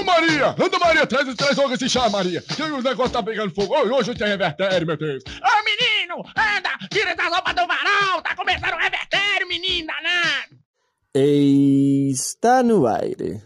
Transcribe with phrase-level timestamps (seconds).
[0.00, 2.42] Ô Maria, anda Maria, traz, traz logo esse chá, Maria.
[2.58, 3.74] O negócio tá pegando fogo.
[3.74, 5.22] Hoje, hoje tem revertério, meu Deus.
[5.26, 10.56] Ô menino, anda, tira essa roupa do varal, tá começando o revertério, menino danado.
[11.14, 13.42] Está no aire.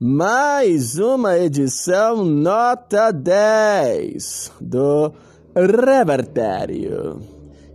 [0.00, 5.12] Mais uma edição nota 10 do
[5.56, 7.20] Revertério.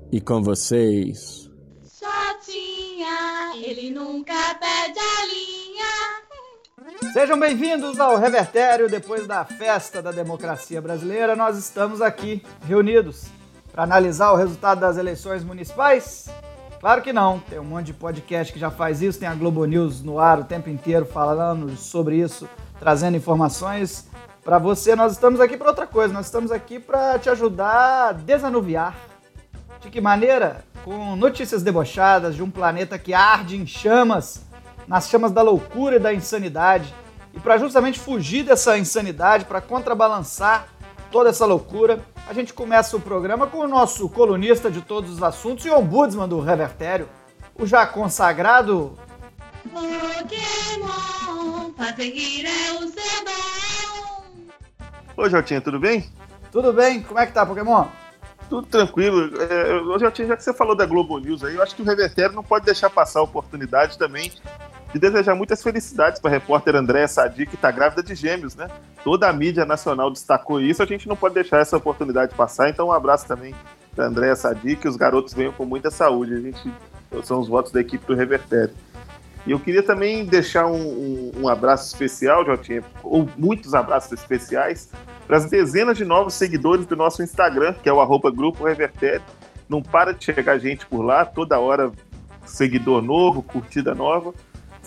[0.09, 1.49] E com vocês,
[1.99, 6.30] Shotinha, ele nunca perde a linha.
[7.09, 8.89] Sejam bem-vindos ao Revertério.
[8.89, 13.25] Depois da festa da democracia brasileira, nós estamos aqui reunidos
[13.69, 16.29] para analisar o resultado das eleições municipais.
[16.79, 19.65] Claro que não, tem um monte de podcast que já faz isso, tem a Globo
[19.65, 22.47] News no ar o tempo inteiro falando sobre isso,
[22.79, 24.07] trazendo informações
[24.41, 24.95] para você.
[24.95, 28.95] Nós estamos aqui para outra coisa, nós estamos aqui para te ajudar a desanuviar.
[29.81, 30.63] De que maneira?
[30.85, 34.43] Com notícias debochadas de um planeta que arde em chamas,
[34.91, 36.93] nas chamas da loucura e da insanidade.
[37.33, 40.67] E para justamente fugir dessa insanidade, para contrabalançar
[41.09, 45.23] toda essa loucura, a gente começa o programa com o nosso colunista de todos os
[45.23, 47.07] assuntos e ombudsman do Revertério,
[47.55, 48.99] o já consagrado.
[49.71, 50.91] Pokémon,
[51.87, 53.01] é o seu.
[55.15, 56.09] Ô, Jotinha, tudo bem?
[56.51, 57.01] Tudo bem?
[57.01, 57.85] Como é que tá, Pokémon?
[58.49, 59.41] Tudo tranquilo.
[59.41, 61.85] É, ô, Jotinha, já que você falou da Globo News aí, eu acho que o
[61.85, 64.33] Revertério não pode deixar passar a oportunidade também
[64.93, 68.67] de desejar muitas felicidades para a repórter Andréa Sadi, que está grávida de gêmeos, né?
[69.03, 72.87] Toda a mídia nacional destacou isso, a gente não pode deixar essa oportunidade passar, então
[72.87, 73.55] um abraço também
[73.95, 76.33] para Andréa Sadi, que os garotos venham com muita saúde.
[76.33, 76.71] A gente
[77.23, 78.73] são os votos da equipe do Revertério.
[79.45, 84.89] E eu queria também deixar um, um, um abraço especial, Jotinha, ou muitos abraços especiais,
[85.25, 89.23] para as dezenas de novos seguidores do nosso Instagram, que é o Grupo Revertério.
[89.67, 91.91] Não para de chegar gente por lá, toda hora
[92.45, 94.33] seguidor novo, curtida nova.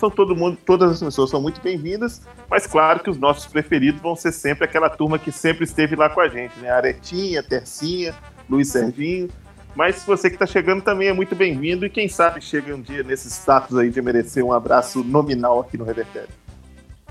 [0.05, 4.03] São todo mundo, todas as pessoas são muito bem-vindas, mas claro que os nossos preferidos
[4.03, 6.69] vão ser sempre aquela turma que sempre esteve lá com a gente, né?
[6.69, 8.15] Aretinha, Tercinha,
[8.47, 9.31] Luiz Serginho.
[9.75, 13.03] Mas você que está chegando também é muito bem-vindo e quem sabe chega um dia
[13.03, 16.29] nesse status aí de merecer um abraço nominal aqui no Revertério.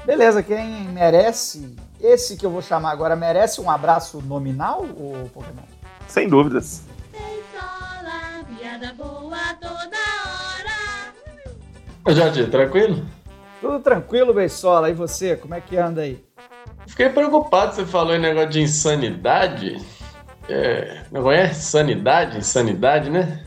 [0.05, 5.63] Beleza, quem merece, esse que eu vou chamar agora, merece um abraço nominal, ou Pokémon?
[6.07, 6.83] Sem dúvidas.
[7.11, 10.02] Beisola, piada boa toda.
[12.05, 13.05] Ô, Jardim, tranquilo?
[13.61, 14.89] Tudo tranquilo, Beisola.
[14.89, 16.21] E você, como é que anda aí?
[16.85, 19.81] Fiquei preocupado, você falou em negócio de insanidade.
[20.49, 23.45] É, não é sanidade, insanidade, né?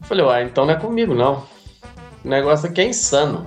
[0.00, 1.44] Eu falei, uai, então não é comigo, não.
[2.24, 3.46] O negócio aqui é insano.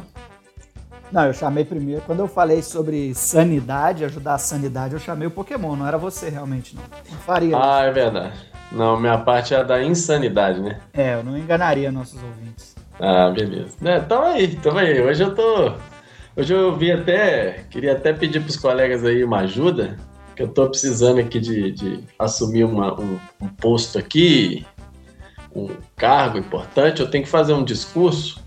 [1.12, 2.02] Não, eu chamei primeiro.
[2.02, 5.76] Quando eu falei sobre sanidade, ajudar a sanidade, eu chamei o Pokémon.
[5.76, 6.84] Não era você realmente, não.
[6.84, 7.58] Não faria.
[7.58, 8.38] Ah, é verdade.
[8.72, 10.80] Não, minha parte é a da insanidade, né?
[10.94, 12.77] É, eu não enganaria nossos ouvintes.
[13.00, 13.76] Ah, beleza.
[13.84, 15.02] É, tamo aí, tamo aí.
[15.02, 15.74] Hoje eu tô.
[16.36, 17.66] Hoje eu vi até.
[17.70, 19.98] Queria até pedir pros colegas aí uma ajuda.
[20.36, 24.66] Que eu tô precisando aqui de, de assumir uma, um, um posto aqui,
[25.56, 27.02] um cargo importante.
[27.02, 28.44] Eu tenho que fazer um discurso.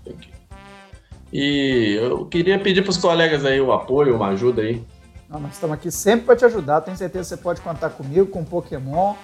[1.33, 4.83] E eu queria pedir pros colegas aí o apoio, uma ajuda aí.
[5.29, 6.81] Não, nós estamos aqui sempre para te ajudar.
[6.81, 9.15] Tenho certeza que você pode contar comigo, com Pokémon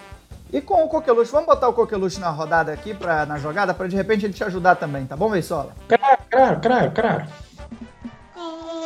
[0.51, 1.31] e com o Coqueluche.
[1.31, 4.43] Vamos botar o Coqueluche na rodada aqui, pra, na jogada, para de repente ele te
[4.43, 5.73] ajudar também, tá bom, Beisola?
[5.87, 7.25] Claro, claro, claro, claro.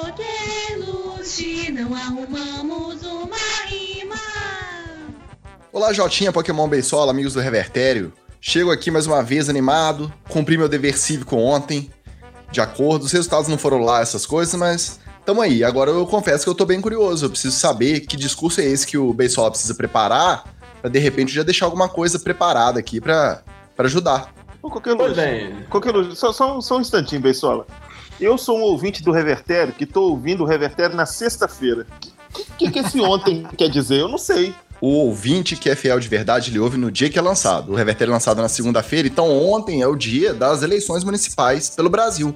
[0.02, 4.16] Coqueluche, não arrumamos uma rima.
[5.72, 8.14] Olá, Jotinha, Pokémon Beisola, amigos do Revertério.
[8.40, 11.92] Chego aqui mais uma vez animado, cumpri meu dever cívico ontem,
[12.52, 13.06] de acordo.
[13.06, 15.64] Os resultados não foram lá, essas coisas, mas tamo aí.
[15.64, 17.26] Agora eu confesso que eu tô bem curioso.
[17.26, 20.44] Eu preciso saber que discurso é esse que o Beisola precisa preparar
[20.82, 23.42] pra de repente já deixar alguma coisa preparada aqui pra,
[23.76, 24.34] pra ajudar.
[24.62, 25.52] Coqueluche, Pois é.
[25.70, 27.66] Coqueluche, só, só, só um instantinho, Beisola.
[28.20, 31.88] Eu sou um ouvinte do Revertério que tô ouvindo o Revertério na sexta-feira.
[32.30, 34.00] O que, que, que esse ontem quer dizer?
[34.00, 34.54] Eu não sei.
[34.80, 37.72] O ouvinte que é fiel de verdade, ele ouve no dia que é lançado.
[37.72, 41.90] O Revertério é lançado na segunda-feira, então ontem é o dia das eleições municipais pelo
[41.90, 42.36] Brasil.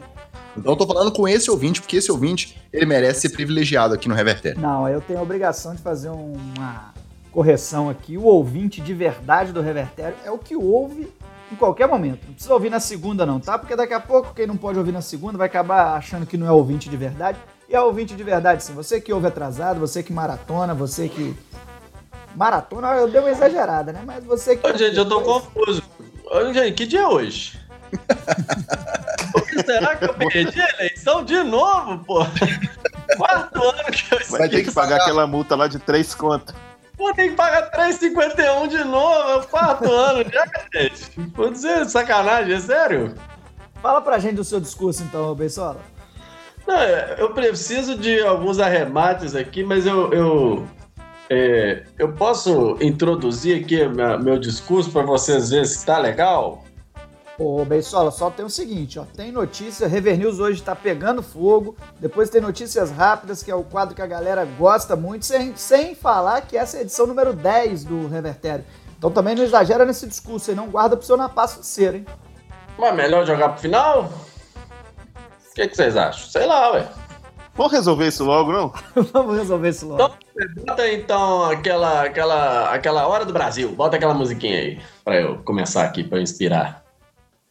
[0.58, 4.08] Então eu tô falando com esse ouvinte, porque esse ouvinte, ele merece ser privilegiado aqui
[4.08, 4.60] no Revertério.
[4.62, 6.94] Não, eu tenho a obrigação de fazer uma
[7.36, 8.18] correção aqui.
[8.18, 11.12] O ouvinte de verdade do Revertério é o que ouve
[11.52, 12.22] em qualquer momento.
[12.26, 13.60] Não precisa ouvir na segunda, não, tá?
[13.60, 16.48] Porque daqui a pouco quem não pode ouvir na segunda vai acabar achando que não
[16.48, 17.38] é ouvinte de verdade.
[17.68, 18.74] E é ouvinte de verdade, sim.
[18.74, 21.36] Você que ouve atrasado, você que maratona, você que.
[22.34, 24.02] Maratona, eu dei uma exagerada, né?
[24.06, 24.66] Mas você que.
[24.66, 25.84] Ô, gente, eu tô confuso.
[26.32, 27.60] Ô, gente, que dia é hoje?
[29.66, 32.26] Será que eu perdi a eleição de novo, pô?
[33.18, 36.56] Quarto ano que eu Vai ter que pagar aquela multa lá de três contas.
[36.98, 41.12] Pô, tem que pagar 3,51 de novo, é o quarto ano já, gente.
[41.36, 43.16] Vou dizer, sacanagem, é sério?
[43.82, 45.82] Fala pra gente do seu discurso, então, Beisola.
[46.66, 50.68] Não, é, eu preciso de alguns arremates aqui, mas eu, eu,
[51.30, 53.86] é, eu posso introduzir aqui
[54.24, 56.64] meu discurso para vocês verem se tá legal?
[57.38, 59.04] Ô, Beisola, só tem o seguinte, ó.
[59.04, 61.76] Tem notícia, Rever News hoje tá pegando fogo.
[62.00, 65.96] Depois tem notícias rápidas, que é o quadro que a galera gosta muito, sem, sem
[65.96, 68.64] falar que essa é a edição número 10 do Revertério.
[68.98, 71.98] Então também não exagera nesse discurso aí, não guarda pro seu na passo de cera,
[71.98, 72.06] hein?
[72.78, 74.04] Mas melhor jogar pro final?
[74.04, 76.30] O que, que vocês acham?
[76.30, 76.88] Sei lá, ué.
[77.54, 78.74] Vamos resolver isso logo, não?
[79.14, 80.16] Vamos resolver isso logo.
[80.66, 83.72] Bota então aquela, aquela, aquela hora do Brasil.
[83.72, 86.85] Bota aquela musiquinha aí pra eu começar aqui, pra eu inspirar.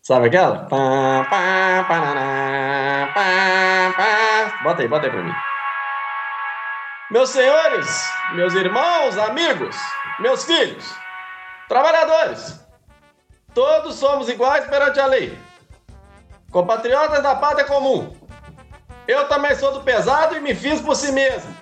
[0.07, 0.67] Sabe aquela?
[0.67, 3.15] Pá, pá, pá,
[3.97, 4.61] pá.
[4.63, 5.33] Bota aí, bota aí pra mim.
[7.11, 9.75] Meus senhores, meus irmãos, amigos,
[10.19, 10.95] meus filhos,
[11.71, 12.61] trabalhadores,
[13.55, 15.39] todos somos iguais perante a lei.
[16.51, 18.15] Compatriotas da pátria comum.
[19.09, 21.57] Eu também sou do pesado e me fiz por si mesmo.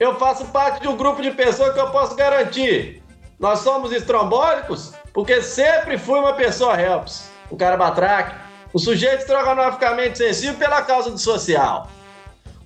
[0.00, 3.00] Eu faço parte de um grupo de pessoas que eu posso garantir.
[3.38, 8.36] Nós somos estrombólicos porque sempre fui uma pessoa helps, um cara batraque,
[8.72, 11.90] um sujeito estrogonoficamente sensível pela causa do social.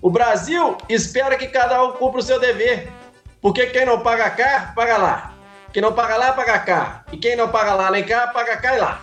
[0.02, 2.92] O Brasil espera que cada um cumpra o seu dever,
[3.40, 5.32] porque quem não paga cá, paga lá.
[5.72, 7.04] Quem não paga lá, paga cá.
[7.10, 9.00] E quem não paga lá nem cá, paga cá e lá.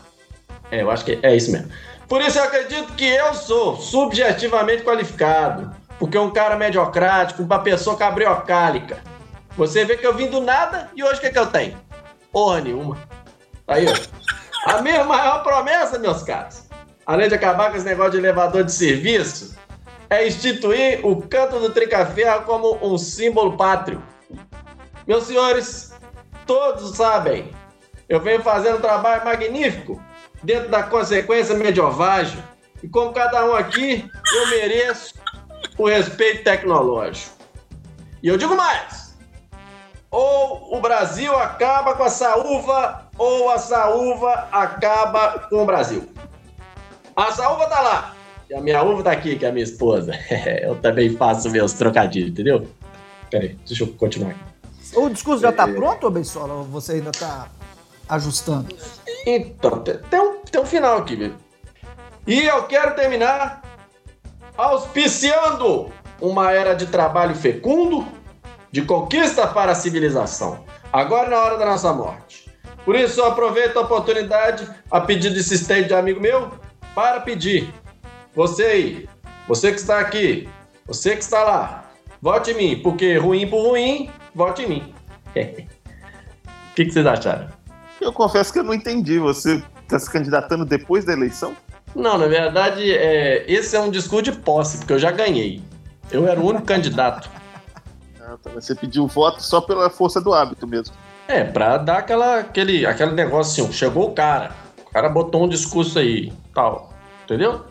[0.69, 1.71] É, eu acho que é isso mesmo.
[2.07, 7.97] Por isso eu acredito que eu sou subjetivamente qualificado, porque um cara mediocrático, uma pessoa
[7.97, 8.99] cabriocálica.
[9.57, 11.75] Você vê que eu vim do nada e hoje o que, é que eu tenho?
[12.31, 12.95] Porra nenhuma.
[13.69, 14.71] Aí, ó.
[14.71, 16.63] A minha maior promessa, meus caros,
[17.05, 19.55] além de acabar com esse negócio de elevador de serviço,
[20.09, 24.03] é instituir o canto do Tricaferro como um símbolo pátrio.
[25.07, 25.93] Meus senhores,
[26.45, 27.51] todos sabem,
[28.09, 30.03] eu venho fazendo um trabalho magnífico
[30.43, 32.41] dentro da consequência medievágil.
[32.81, 35.13] E como cada um aqui, eu mereço
[35.77, 37.35] o respeito tecnológico.
[38.23, 39.15] E eu digo mais:
[40.09, 46.09] ou o Brasil acaba com a saúva, ou a saúva acaba com o Brasil.
[47.15, 48.15] A saúva tá lá.
[48.49, 50.13] E a minha uva tá aqui, que é a minha esposa.
[50.63, 52.65] eu também faço meus trocadilhos, entendeu?
[53.29, 54.39] Peraí, deixa eu continuar aqui.
[54.95, 56.53] O discurso já tá pronto, ô Beisola?
[56.55, 57.49] Ou você ainda tá
[58.07, 58.73] ajustando?
[59.27, 61.33] Então, tem, um, tem um final aqui, viu?
[62.25, 63.61] E eu quero terminar
[64.57, 68.07] auspiciando uma era de trabalho fecundo,
[68.71, 70.63] de conquista para a civilização.
[70.91, 72.38] Agora é na hora da nossa morte.
[72.89, 76.49] Por isso, eu aproveito a oportunidade, a pedido insistente de amigo meu,
[76.95, 77.71] para pedir.
[78.33, 79.09] Você aí,
[79.47, 80.49] você que está aqui,
[80.87, 84.93] você que está lá, vote em mim, porque ruim por ruim, vote em mim.
[86.71, 87.49] O que, que vocês acharam?
[88.01, 89.19] Eu confesso que eu não entendi.
[89.19, 91.55] Você está se candidatando depois da eleição?
[91.93, 95.61] Não, na verdade, é, esse é um discurso de posse, porque eu já ganhei.
[96.09, 97.29] Eu era o único candidato.
[98.19, 98.49] Ah, tá.
[98.55, 100.95] Você pediu voto só pela força do hábito mesmo.
[101.29, 104.49] É, pra dar aquela, aquele, aquele negócio assim, chegou o cara,
[104.83, 106.91] o cara botou um discurso aí, tal,
[107.23, 107.65] entendeu?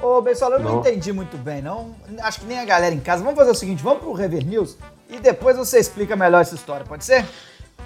[0.00, 0.80] Ô, Beisola, eu não, Não.
[0.80, 1.94] entendi muito bem, não.
[2.22, 3.22] Acho que nem a galera em casa.
[3.22, 4.78] Vamos fazer o seguinte, vamos pro Rever News
[5.10, 7.22] e depois você explica melhor essa história, pode ser?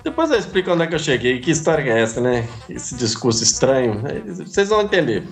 [0.05, 2.47] Depois eu explico onde é que eu cheguei, que história que é essa, né?
[2.71, 4.23] Esse discurso estranho, né?
[4.25, 5.25] vocês vão entender.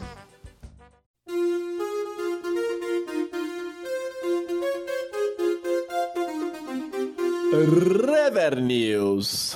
[7.52, 9.54] Rever News.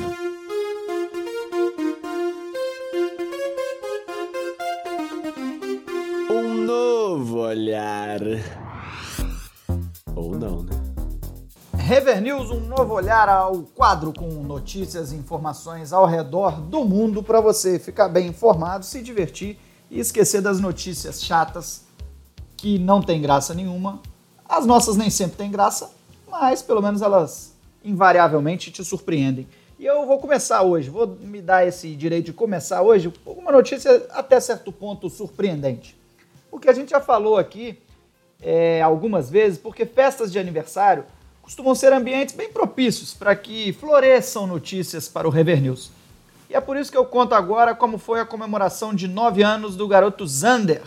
[7.68, 8.20] Olhar.
[10.16, 10.72] Ou não, né?
[11.76, 17.22] Rever News, um novo olhar ao quadro com notícias e informações ao redor do mundo
[17.22, 19.58] para você ficar bem informado, se divertir
[19.90, 21.84] e esquecer das notícias chatas
[22.56, 24.00] que não tem graça nenhuma.
[24.46, 25.90] As nossas nem sempre têm graça,
[26.26, 29.46] mas pelo menos elas invariavelmente te surpreendem.
[29.78, 33.52] E eu vou começar hoje, vou me dar esse direito de começar hoje com uma
[33.52, 35.97] notícia até certo ponto surpreendente.
[36.50, 37.78] Porque a gente já falou aqui
[38.40, 41.04] é, algumas vezes, porque festas de aniversário
[41.42, 45.90] costumam ser ambientes bem propícios para que floresçam notícias para o Rever News.
[46.50, 49.76] E é por isso que eu conto agora como foi a comemoração de nove anos
[49.76, 50.82] do garoto Zander,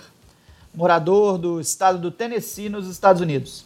[0.73, 3.65] morador do estado do Tennessee, nos Estados Unidos.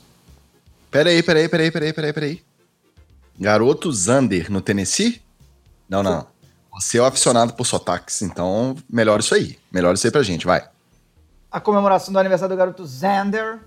[0.92, 2.42] Peraí, peraí, peraí, peraí, peraí, peraí.
[3.40, 5.22] Garoto Zander no Tennessee?
[5.90, 6.28] Não, não.
[6.72, 9.58] Você é o aficionado por sotaques, então melhor isso aí.
[9.72, 10.68] Melhor isso aí pra gente, vai.
[11.56, 13.62] A comemoração do aniversário do garoto Zander,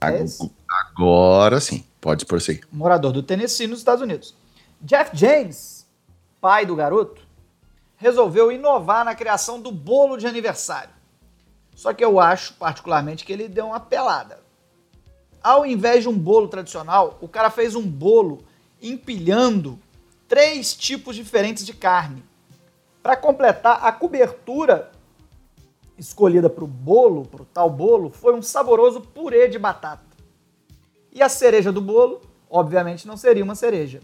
[0.00, 0.24] É?
[0.70, 2.64] Agora sim, pode prosseguir.
[2.70, 4.36] morador do Tennessee, nos Estados Unidos.
[4.80, 5.84] Jeff James,
[6.40, 7.22] pai do garoto,
[7.96, 10.94] resolveu inovar na criação do bolo de aniversário.
[11.74, 14.38] Só que eu acho, particularmente, que ele deu uma pelada.
[15.42, 18.44] Ao invés de um bolo tradicional, o cara fez um bolo
[18.80, 19.76] empilhando
[20.28, 22.22] três tipos diferentes de carne.
[23.02, 24.92] Para completar, a cobertura
[25.98, 30.04] escolhida para o bolo, para o tal bolo, foi um saboroso purê de batata.
[31.12, 34.00] E a cereja do bolo, obviamente, não seria uma cereja.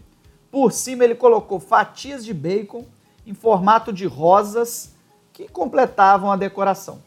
[0.49, 2.85] Por cima, ele colocou fatias de bacon
[3.25, 4.93] em formato de rosas
[5.31, 7.01] que completavam a decoração.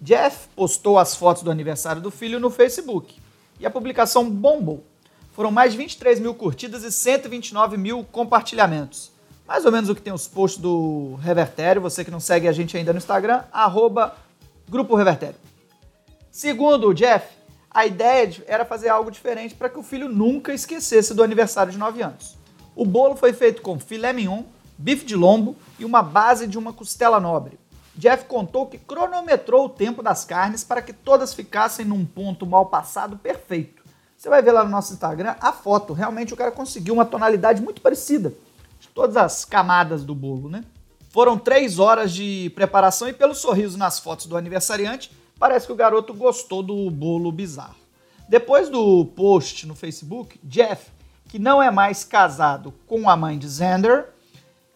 [0.00, 3.20] Jeff postou as fotos do aniversário do filho no Facebook
[3.60, 4.84] e a publicação bombou.
[5.30, 9.11] Foram mais de 23 mil curtidas e 129 mil compartilhamentos.
[9.52, 11.82] Mais ou menos o que tem os posts do Revertério.
[11.82, 14.16] Você que não segue a gente ainda no Instagram, arroba
[14.66, 15.34] Grupo Revertério.
[16.30, 17.26] Segundo o Jeff,
[17.70, 21.76] a ideia era fazer algo diferente para que o filho nunca esquecesse do aniversário de
[21.76, 22.38] 9 anos.
[22.74, 24.44] O bolo foi feito com filé mignon,
[24.78, 27.58] bife de lombo e uma base de uma costela nobre.
[27.94, 32.64] Jeff contou que cronometrou o tempo das carnes para que todas ficassem num ponto mal
[32.64, 33.82] passado perfeito.
[34.16, 35.92] Você vai ver lá no nosso Instagram a foto.
[35.92, 38.32] Realmente o cara conseguiu uma tonalidade muito parecida
[38.94, 40.64] todas as camadas do bolo, né?
[41.10, 45.76] Foram três horas de preparação e pelo sorriso nas fotos do aniversariante, parece que o
[45.76, 47.76] garoto gostou do bolo bizarro.
[48.28, 50.90] Depois do post no Facebook, Jeff,
[51.28, 54.08] que não é mais casado com a mãe de Xander,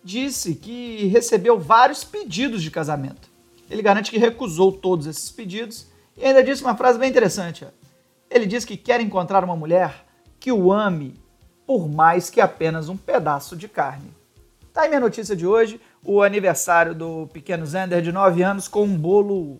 [0.04, 3.28] disse que recebeu vários pedidos de casamento.
[3.70, 7.66] Ele garante que recusou todos esses pedidos e ainda disse uma frase bem interessante.
[8.30, 10.06] Ele diz que quer encontrar uma mulher
[10.38, 11.14] que o ame
[11.66, 14.11] por mais que apenas um pedaço de carne.
[14.73, 18.85] Tá aí minha notícia de hoje, o aniversário do pequeno Zender de 9 anos com
[18.85, 19.58] um bolo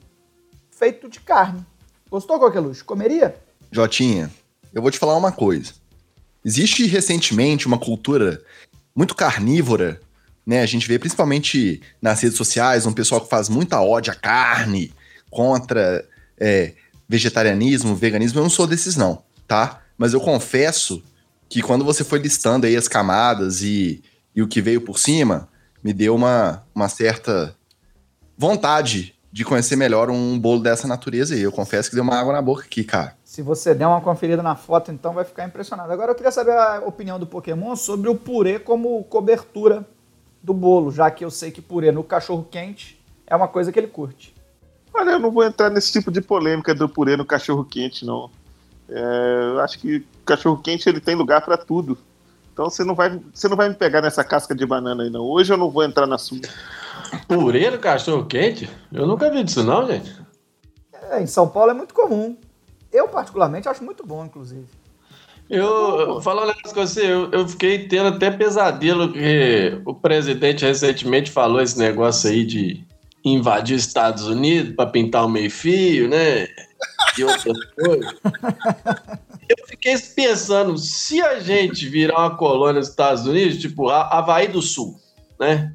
[0.71, 1.65] feito de carne.
[2.11, 2.85] Gostou, Coqueluche?
[2.85, 3.35] Comeria?
[3.73, 4.31] Jotinha,
[4.73, 5.73] eu vou te falar uma coisa.
[6.45, 8.41] Existe recentemente uma cultura
[8.95, 10.01] muito carnívora,
[10.47, 10.61] né?
[10.61, 14.93] A gente vê principalmente nas redes sociais um pessoal que faz muita ódio à carne,
[15.31, 16.07] contra
[16.39, 16.75] é,
[17.09, 18.39] vegetarianismo, veganismo.
[18.39, 19.83] Eu não sou desses, não, tá?
[19.99, 21.03] Mas eu confesso
[21.49, 24.03] que quando você foi listando aí as camadas e,
[24.35, 25.49] e o que veio por cima,
[25.83, 27.55] me deu uma, uma certa
[28.37, 32.33] vontade de conhecer melhor um bolo dessa natureza e eu confesso que deu uma água
[32.33, 33.15] na boca aqui, cara.
[33.23, 35.93] Se você der uma conferida na foto, então vai ficar impressionado.
[35.93, 39.87] Agora eu queria saber a opinião do Pokémon sobre o purê como cobertura
[40.43, 43.79] do bolo, já que eu sei que purê no cachorro quente é uma coisa que
[43.79, 44.35] ele curte.
[44.95, 48.31] Olha, eu não vou entrar nesse tipo de polêmica do purê no cachorro quente, não.
[48.89, 51.99] É, eu acho que cachorro quente ele tem lugar para tudo.
[52.53, 55.23] Então você não vai, você não vai me pegar nessa casca de banana aí não.
[55.23, 56.41] Hoje eu não vou entrar na sua.
[57.29, 58.69] Purê no cachorro quente?
[58.93, 60.17] Eu nunca vi disso não, gente.
[61.11, 62.37] É, em São Paulo é muito comum.
[62.93, 64.67] Eu particularmente acho muito bom, inclusive.
[65.49, 71.61] Eu, falando com você, eu, eu fiquei tendo até pesadelo que o presidente recentemente falou
[71.61, 72.85] esse negócio aí de
[73.25, 76.49] invadir os Estados Unidos para pintar o meio-fio, né?
[77.19, 78.15] E outras coisas.
[79.49, 84.61] Eu fiquei pensando, se a gente virar uma colônia nos Estados Unidos, tipo Havaí do
[84.61, 84.99] Sul,
[85.39, 85.73] né?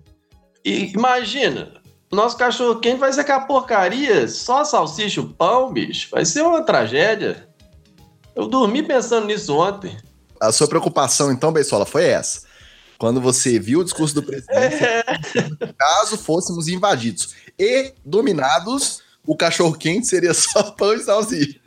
[0.64, 6.10] E imagina, nosso cachorro quente vai ser aquela porcaria, só salsicha, o pão, bicho.
[6.12, 7.48] Vai ser uma tragédia.
[8.36, 9.98] Eu dormi pensando nisso ontem.
[10.40, 12.44] A sua preocupação, então, Beisola, foi essa.
[12.98, 15.04] Quando você viu o discurso do presidente, É.
[15.78, 21.60] caso fôssemos invadidos e dominados, o cachorro quente seria só pão e salsicha.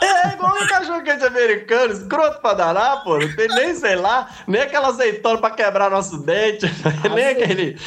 [0.00, 3.18] É igual o cachorro quente americano, escroto pra danar, pô.
[3.18, 6.66] Não tem nem, sei lá, nem aquela azeitona pra quebrar nosso dente,
[7.14, 7.78] nem aquele.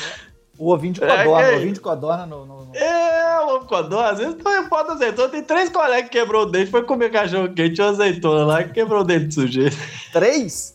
[0.57, 1.51] O ovinho de É, codorna, é.
[1.51, 2.45] o ovinho de codorna no...
[2.45, 3.99] no- no- É, o ovo com dó.
[4.05, 5.27] Às vezes põe pó de azeitona.
[5.27, 8.63] Tem três colegas que quebrou o dente, foi comer cachorro quente e uma azeitona lá,
[8.63, 9.75] que quebrou o dente do sujeito.
[10.13, 10.73] Três?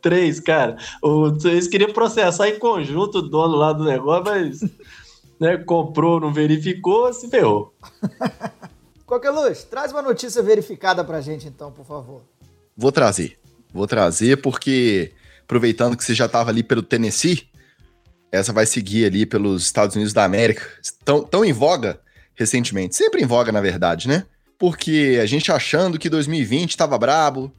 [0.00, 0.76] Três, cara.
[1.02, 4.60] O, eles queriam processar em conjunto o dono lá do negócio, mas
[5.40, 7.74] né, comprou, não verificou, se ferrou.
[9.06, 12.22] Coqueluche, traz uma notícia verificada pra gente então, por favor.
[12.76, 13.38] Vou trazer.
[13.72, 17.48] Vou trazer porque, aproveitando que você já estava ali pelo Tennessee,
[18.30, 20.64] essa vai seguir ali pelos Estados Unidos da América.
[21.04, 22.00] Tão, tão em voga
[22.34, 22.94] recentemente.
[22.94, 24.26] Sempre em voga, na verdade, né?
[24.58, 27.50] Porque a gente achando que 2020 estava brabo,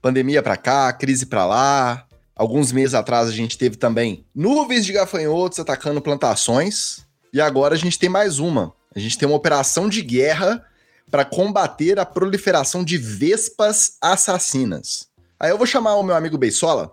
[0.00, 2.06] pandemia pra cá, crise pra lá.
[2.36, 7.04] Alguns meses atrás a gente teve também nuvens de gafanhotos atacando plantações.
[7.32, 8.72] E agora a gente tem mais uma.
[8.94, 10.64] A gente tem uma operação de guerra
[11.10, 15.08] para combater a proliferação de vespas assassinas.
[15.38, 16.92] Aí eu vou chamar o meu amigo Beisola,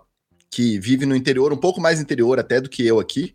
[0.50, 3.34] que vive no interior, um pouco mais interior até do que eu aqui.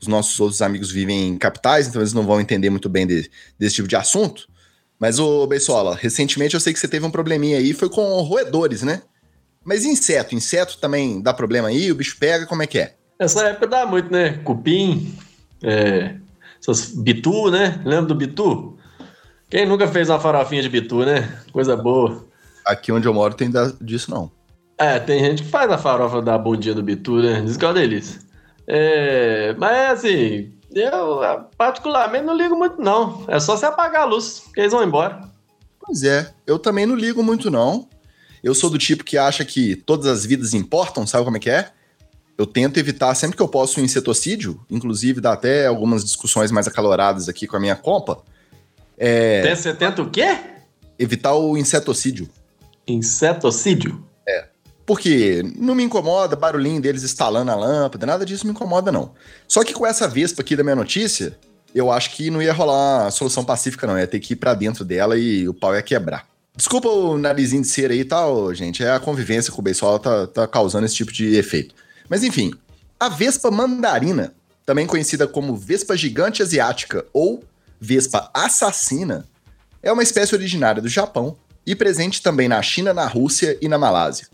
[0.00, 3.30] Os nossos outros amigos vivem em capitais, então eles não vão entender muito bem de-
[3.58, 4.46] desse tipo de assunto.
[4.98, 8.82] Mas, ô Beisola, recentemente eu sei que você teve um probleminha aí, foi com roedores,
[8.82, 9.02] né?
[9.64, 11.90] Mas inseto, inseto também dá problema aí?
[11.90, 12.94] O bicho pega, como é que é?
[13.18, 14.38] Essa época dá muito, né?
[14.44, 15.14] Cupim,
[15.62, 16.16] é,
[16.60, 17.80] essas bitu, né?
[17.84, 18.76] Lembra do bitu?
[19.48, 21.40] Quem nunca fez uma farofinha de bitu, né?
[21.52, 22.24] Coisa boa.
[22.66, 24.30] Aqui onde eu moro tem disso, não.
[24.78, 27.40] É, tem gente que faz a farofa da bundinha do Bitu, né?
[27.40, 28.20] Diz que é uma delícia.
[28.66, 33.24] É, mas assim, eu ah, particularmente não ligo muito, não.
[33.28, 35.20] É só você apagar a luz, que eles vão embora.
[35.80, 37.88] Pois é, eu também não ligo muito, não.
[38.42, 41.50] Eu sou do tipo que acha que todas as vidas importam, sabe como é que
[41.50, 41.70] é?
[42.36, 46.68] Eu tento evitar sempre que eu posso o insetocídio, inclusive dá até algumas discussões mais
[46.68, 48.18] acaloradas aqui com a minha compa.
[48.98, 50.38] É, Tem 70 o quê?
[50.98, 52.28] evitar o insetocídio.
[52.86, 54.02] Insetocídio?
[54.86, 59.12] Porque não me incomoda barulhinho deles instalando a lâmpada, nada disso me incomoda, não.
[59.48, 61.36] Só que com essa vespa aqui da minha notícia,
[61.74, 63.98] eu acho que não ia rolar solução pacífica, não.
[63.98, 66.28] Ia ter que ir pra dentro dela e o pau ia quebrar.
[66.56, 68.82] Desculpa o narizinho de cera aí e tal, gente.
[68.82, 71.74] É a convivência com o beisola tá, tá causando esse tipo de efeito.
[72.08, 72.52] Mas enfim,
[72.98, 74.34] a vespa mandarina,
[74.64, 77.44] também conhecida como vespa gigante asiática ou
[77.80, 79.26] vespa assassina,
[79.82, 83.78] é uma espécie originária do Japão e presente também na China, na Rússia e na
[83.78, 84.28] Malásia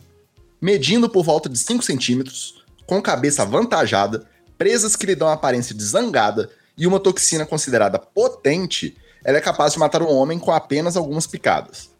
[0.62, 4.24] medindo por volta de 5 centímetros, com cabeça avantajada,
[4.56, 6.48] presas que lhe dão a aparência de zangada
[6.78, 11.26] e uma toxina considerada potente, ela é capaz de matar um homem com apenas algumas
[11.26, 11.90] picadas.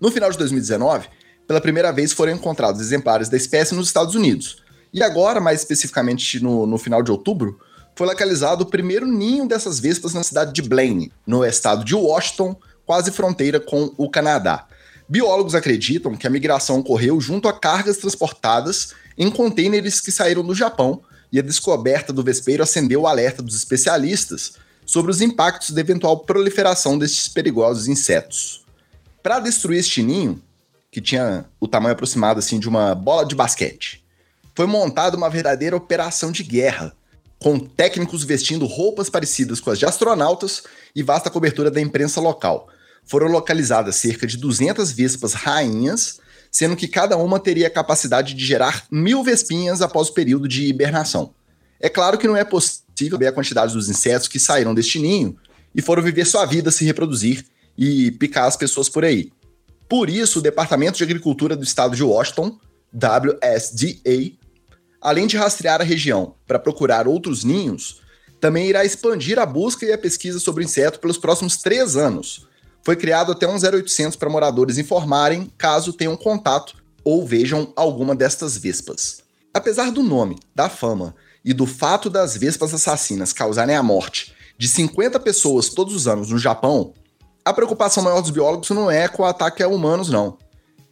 [0.00, 1.08] No final de 2019,
[1.46, 4.64] pela primeira vez foram encontrados exemplares da espécie nos Estados Unidos.
[4.96, 7.60] E agora, mais especificamente no, no final de outubro,
[7.94, 12.56] foi localizado o primeiro ninho dessas vespas na cidade de Blaine, no estado de Washington,
[12.86, 14.66] quase fronteira com o Canadá.
[15.06, 20.54] Biólogos acreditam que a migração ocorreu junto a cargas transportadas em contêineres que saíram do
[20.54, 24.54] Japão e a descoberta do vespeiro acendeu o alerta dos especialistas
[24.86, 28.64] sobre os impactos da eventual proliferação destes perigosos insetos.
[29.22, 30.40] Para destruir este ninho,
[30.90, 34.05] que tinha o tamanho aproximado assim de uma bola de basquete,
[34.56, 36.92] foi montada uma verdadeira operação de guerra,
[37.38, 42.68] com técnicos vestindo roupas parecidas com as de astronautas e vasta cobertura da imprensa local
[43.06, 46.18] foram localizadas cerca de 200 vespas rainhas,
[46.50, 50.66] sendo que cada uma teria a capacidade de gerar mil vespinhas após o período de
[50.66, 51.32] hibernação.
[51.80, 55.36] É claro que não é possível ver a quantidade dos insetos que saíram deste ninho
[55.74, 57.46] e foram viver sua vida, se reproduzir
[57.78, 59.30] e picar as pessoas por aí.
[59.88, 62.58] Por isso, o Departamento de Agricultura do Estado de Washington,
[62.92, 64.32] WSDA,
[65.00, 68.00] além de rastrear a região para procurar outros ninhos,
[68.40, 72.46] também irá expandir a busca e a pesquisa sobre o inseto pelos próximos três anos,
[72.86, 78.56] foi criado até um 0800 para moradores informarem caso tenham contato ou vejam alguma destas
[78.56, 79.24] vespas.
[79.52, 81.12] Apesar do nome, da fama
[81.44, 86.30] e do fato das vespas assassinas causarem a morte de 50 pessoas todos os anos
[86.30, 86.94] no Japão,
[87.44, 90.38] a preocupação maior dos biólogos não é com o ataque a humanos, não.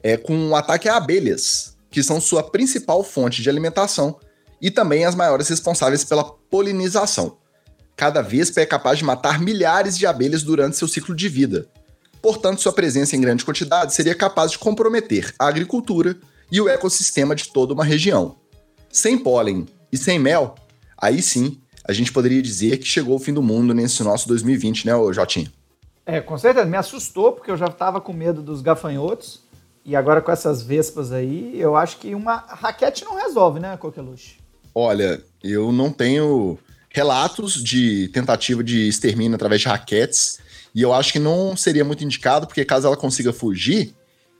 [0.02, 4.18] É com o ataque a abelhas, que são sua principal fonte de alimentação
[4.60, 7.38] e também as maiores responsáveis pela polinização.
[7.96, 11.70] Cada vespa é capaz de matar milhares de abelhas durante seu ciclo de vida,
[12.24, 16.16] Portanto, sua presença em grande quantidade seria capaz de comprometer a agricultura
[16.50, 18.36] e o ecossistema de toda uma região.
[18.88, 20.54] Sem pólen e sem mel,
[20.96, 24.86] aí sim a gente poderia dizer que chegou o fim do mundo nesse nosso 2020,
[24.86, 25.52] né, Jotinho?
[26.06, 26.64] É, com certeza.
[26.64, 29.42] Me assustou, porque eu já estava com medo dos gafanhotos.
[29.84, 34.38] E agora com essas vespas aí, eu acho que uma raquete não resolve, né, Coqueluche?
[34.74, 40.38] Olha, eu não tenho relatos de tentativa de extermínio através de raquetes.
[40.74, 43.94] E eu acho que não seria muito indicado, porque caso ela consiga fugir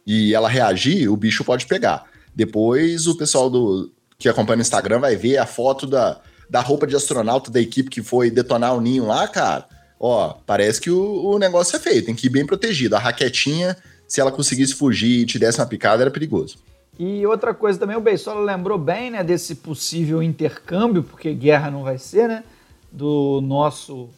[0.07, 2.05] e ela reagir, o bicho pode pegar.
[2.35, 6.87] Depois o pessoal do que acompanha no Instagram vai ver a foto da, da roupa
[6.87, 9.67] de astronauta da equipe que foi detonar o ninho lá, cara.
[9.99, 12.97] Ó, parece que o, o negócio é feio, tem que ir bem protegido.
[12.97, 13.77] A raquetinha,
[14.15, 16.57] se ela conseguisse fugir e te desse uma picada, era perigoso.
[16.97, 21.83] E outra coisa também, o Beisola lembrou bem, né, desse possível intercâmbio, porque guerra não
[21.83, 22.45] vai ser, né,
[22.93, 24.09] do nosso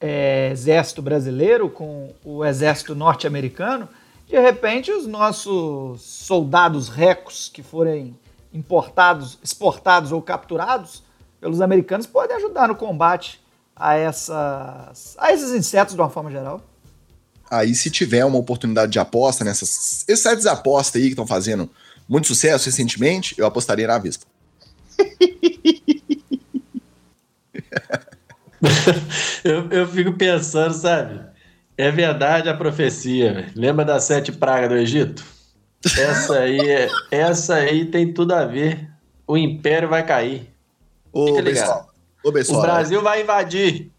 [0.00, 3.86] é, exército brasileiro com o exército norte-americano,
[4.26, 8.18] de repente os nossos soldados recos que forem
[8.50, 11.02] importados, exportados ou capturados
[11.38, 13.44] pelos americanos podem ajudar no combate
[13.76, 16.62] a, essas, a esses insetos de uma forma geral.
[17.58, 20.04] Aí, se tiver uma oportunidade de aposta nessas.
[20.08, 21.70] Esses sites de aposta aí que estão fazendo
[22.08, 24.26] muito sucesso recentemente, eu apostaria na Vespa.
[29.44, 31.20] eu, eu fico pensando, sabe?
[31.76, 33.50] É verdade a profecia.
[33.54, 35.24] Lembra das sete pragas do Egito?
[35.98, 38.88] Essa aí, é- essa aí tem tudo a ver.
[39.26, 40.50] O império vai cair.
[41.12, 41.86] Ô, Fica ligado.
[42.24, 43.90] Ô, O Brasil vai invadir.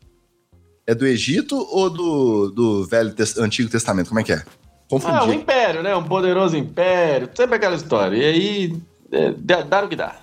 [0.87, 4.07] É do Egito ou do, do Velho Tes- Antigo Testamento?
[4.09, 4.37] Como é que é?
[4.37, 4.43] Ah,
[4.85, 5.35] um Confundi.
[5.35, 5.95] império, né?
[5.95, 7.29] Um poderoso império.
[7.33, 8.15] Sempre aquela história.
[8.17, 10.15] E aí, é, dá, dá o que dá.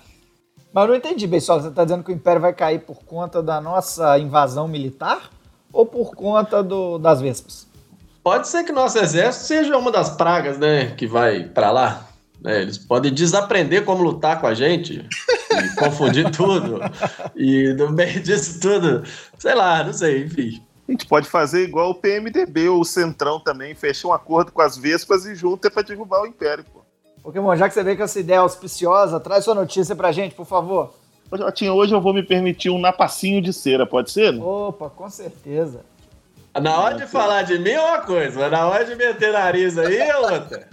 [0.73, 3.43] Mas eu não entendi, Beisola, você está dizendo que o Império vai cair por conta
[3.43, 5.29] da nossa invasão militar
[5.71, 7.67] ou por conta do, das Vespas?
[8.23, 12.07] Pode ser que nosso exército seja uma das pragas, né, que vai para lá.
[12.43, 12.61] Né?
[12.61, 15.07] eles podem desaprender como lutar com a gente,
[15.51, 16.79] e confundir tudo.
[17.35, 19.03] E no meio disso tudo,
[19.39, 20.61] sei lá, não sei, enfim.
[20.87, 24.61] A gente pode fazer igual o PMDB ou o Centrão também, fecha um acordo com
[24.61, 26.81] as Vespas e junta para derrubar o Império, pô.
[27.23, 30.45] Pokémon, já que você vê com essa ideia auspiciosa, traz sua notícia pra gente, por
[30.45, 30.93] favor.
[31.31, 34.35] Ô, Jotinha, hoje eu vou me permitir um napacinho de cera, pode ser?
[34.35, 35.85] Opa, com certeza.
[36.61, 39.75] Na hora de falar de mim é uma coisa, mas na hora de meter nariz
[39.77, 40.67] aí é outra.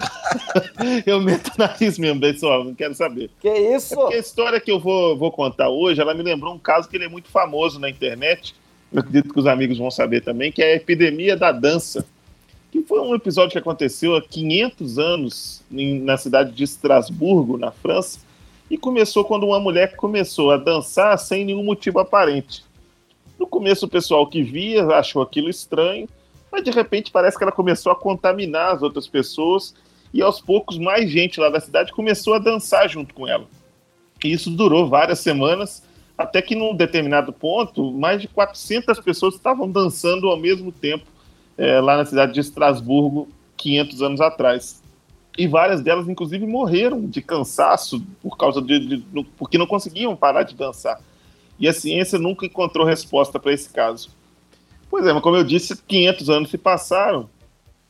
[1.06, 3.30] Eu meto o nariz mesmo, pessoal, não quero saber.
[3.40, 3.94] Que isso?
[3.94, 6.96] Porque a história que eu vou, vou contar hoje, ela me lembrou um caso que
[6.96, 8.54] ele é muito famoso na internet.
[8.92, 12.04] Eu acredito que os amigos vão saber também, que é a epidemia da dança.
[12.70, 17.70] Que foi um episódio que aconteceu há 500 anos em- na cidade de Estrasburgo, na
[17.72, 18.20] França,
[18.70, 22.62] e começou quando uma mulher começou a dançar sem nenhum motivo aparente.
[23.40, 26.06] No começo, o pessoal que via achou aquilo estranho,
[26.52, 29.74] mas de repente parece que ela começou a contaminar as outras pessoas,
[30.12, 33.46] e aos poucos mais gente lá da cidade começou a dançar junto com ela.
[34.22, 35.82] E isso durou várias semanas,
[36.18, 41.06] até que num determinado ponto, mais de 400 pessoas estavam dançando ao mesmo tempo
[41.56, 43.26] eh, lá na cidade de Estrasburgo,
[43.56, 44.82] 500 anos atrás.
[45.38, 50.14] E várias delas, inclusive, morreram de cansaço por causa de, de- no- porque não conseguiam
[50.14, 51.00] parar de dançar.
[51.60, 54.08] E a ciência nunca encontrou resposta para esse caso.
[54.88, 57.28] Pois é, mas como eu disse, 500 anos se passaram.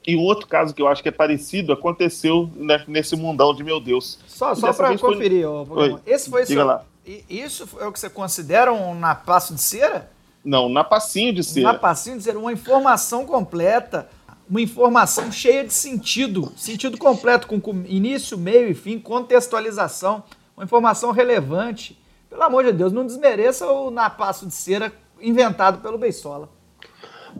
[0.06, 3.62] E um outro caso que eu acho que é parecido aconteceu né, nesse mundão de
[3.62, 4.18] meu Deus.
[4.26, 6.66] Só, só pra vez foi- conferir, ô, Esse foi Diga seu...
[6.66, 6.84] lá.
[7.28, 10.10] Isso é o que você considera um napaço de cera?
[10.44, 11.72] Não, na passinho de Um cera.
[11.72, 14.08] napacinho de cera, uma informação completa,
[14.48, 20.22] uma informação cheia de sentido, sentido completo, com com início, meio e fim, contextualização,
[20.56, 21.98] uma informação relevante.
[22.30, 26.48] Pelo amor de Deus, não desmereça o napaço de cera inventado pelo Beisola.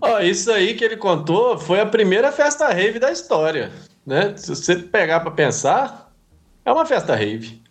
[0.03, 3.71] Ó, isso aí que ele contou foi a primeira festa rave da história,
[4.05, 4.35] né?
[4.37, 6.13] Se você pegar pra pensar,
[6.65, 7.63] é uma festa rave.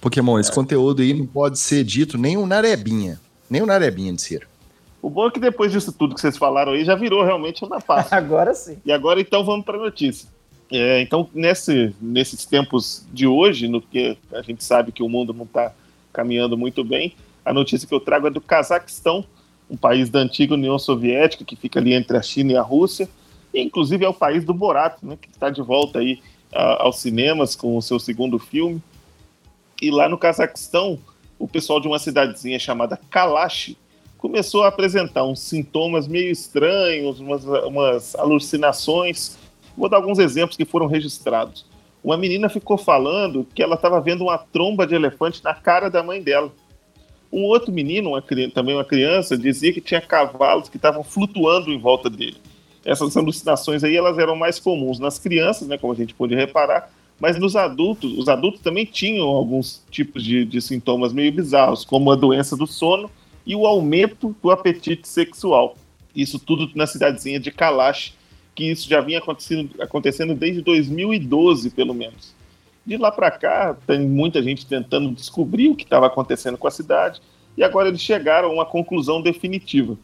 [0.00, 3.20] Pokémon, esse conteúdo aí não pode ser dito nem o narebinha.
[3.48, 4.46] Nem o narebinha de cera.
[5.02, 7.80] O bom é que depois disso tudo que vocês falaram aí, já virou realmente uma
[7.80, 8.16] pasta.
[8.16, 8.78] Agora sim.
[8.84, 10.28] e agora, então, vamos para a notícia.
[10.70, 15.32] É, então, nesse, nesses tempos de hoje, no que a gente sabe que o mundo
[15.32, 15.72] não está
[16.12, 19.24] caminhando muito bem, a notícia que eu trago é do Cazaquistão,
[19.68, 23.08] um país da antiga União Soviética, que fica ali entre a China e a Rússia,
[23.54, 26.20] e inclusive é o país do Borat, né, que está de volta aí
[26.52, 28.82] a- aos cinemas com o seu segundo filme.
[29.80, 30.98] E lá no Cazaquistão,
[31.38, 33.76] o pessoal de uma cidadezinha chamada Kalash
[34.18, 39.38] começou a apresentar uns sintomas meio estranhos, umas, umas alucinações.
[39.76, 41.64] Vou dar alguns exemplos que foram registrados.
[42.02, 46.02] Uma menina ficou falando que ela estava vendo uma tromba de elefante na cara da
[46.02, 46.52] mãe dela.
[47.32, 51.78] Um outro menino, uma também uma criança, dizia que tinha cavalos que estavam flutuando em
[51.78, 52.38] volta dele.
[52.84, 56.90] Essas alucinações aí elas eram mais comuns nas crianças, né, como a gente pôde reparar,
[57.20, 62.10] mas nos adultos, os adultos também tinham alguns tipos de, de sintomas meio bizarros, como
[62.10, 63.10] a doença do sono
[63.44, 65.76] e o aumento do apetite sexual.
[66.16, 68.14] Isso tudo na cidadezinha de Kalash,
[68.60, 72.34] que isso já vinha acontecendo, acontecendo desde 2012, pelo menos.
[72.84, 76.70] De lá para cá, tem muita gente tentando descobrir o que estava acontecendo com a
[76.70, 77.22] cidade,
[77.56, 79.96] e agora eles chegaram a uma conclusão definitiva.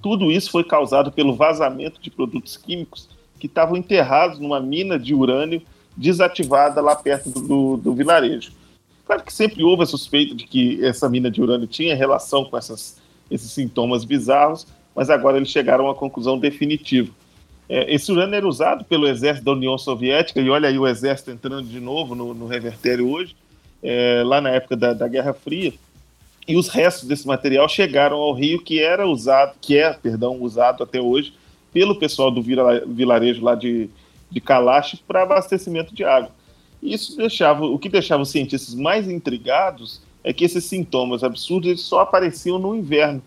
[0.00, 5.14] Tudo isso foi causado pelo vazamento de produtos químicos que estavam enterrados numa mina de
[5.14, 5.60] urânio
[5.94, 8.52] desativada lá perto do, do, do vilarejo.
[9.04, 12.56] Claro que sempre houve a suspeita de que essa mina de urânio tinha relação com
[12.56, 12.96] essas,
[13.30, 17.12] esses sintomas bizarros, mas agora eles chegaram a uma conclusão definitiva.
[17.68, 21.30] É, esse urânio era usado pelo exército da União Soviética, e olha aí o exército
[21.30, 23.34] entrando de novo no, no revertério hoje,
[23.82, 25.72] é, lá na época da, da Guerra Fria,
[26.46, 30.82] e os restos desse material chegaram ao rio que era usado, que é, perdão, usado
[30.82, 31.32] até hoje
[31.72, 33.90] pelo pessoal do vila- vilarejo lá de,
[34.30, 36.30] de Kalash para abastecimento de água.
[36.80, 42.00] Isso deixava, o que deixava os cientistas mais intrigados é que esses sintomas absurdos só
[42.00, 43.20] apareciam no inverno.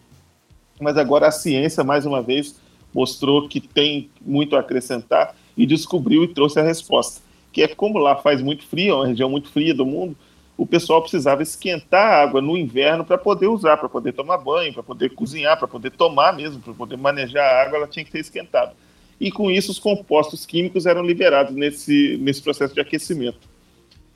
[0.79, 2.55] Mas agora a ciência, mais uma vez,
[2.93, 7.21] mostrou que tem muito a acrescentar e descobriu e trouxe a resposta.
[7.51, 10.15] Que é como lá faz muito frio, é uma região muito fria do mundo,
[10.59, 14.73] o pessoal precisava esquentar a água no inverno para poder usar, para poder tomar banho,
[14.73, 18.11] para poder cozinhar, para poder tomar mesmo, para poder manejar a água, ela tinha que
[18.11, 18.73] ser esquentada.
[19.21, 23.39] E com isso, os compostos químicos eram liberados nesse, nesse processo de aquecimento.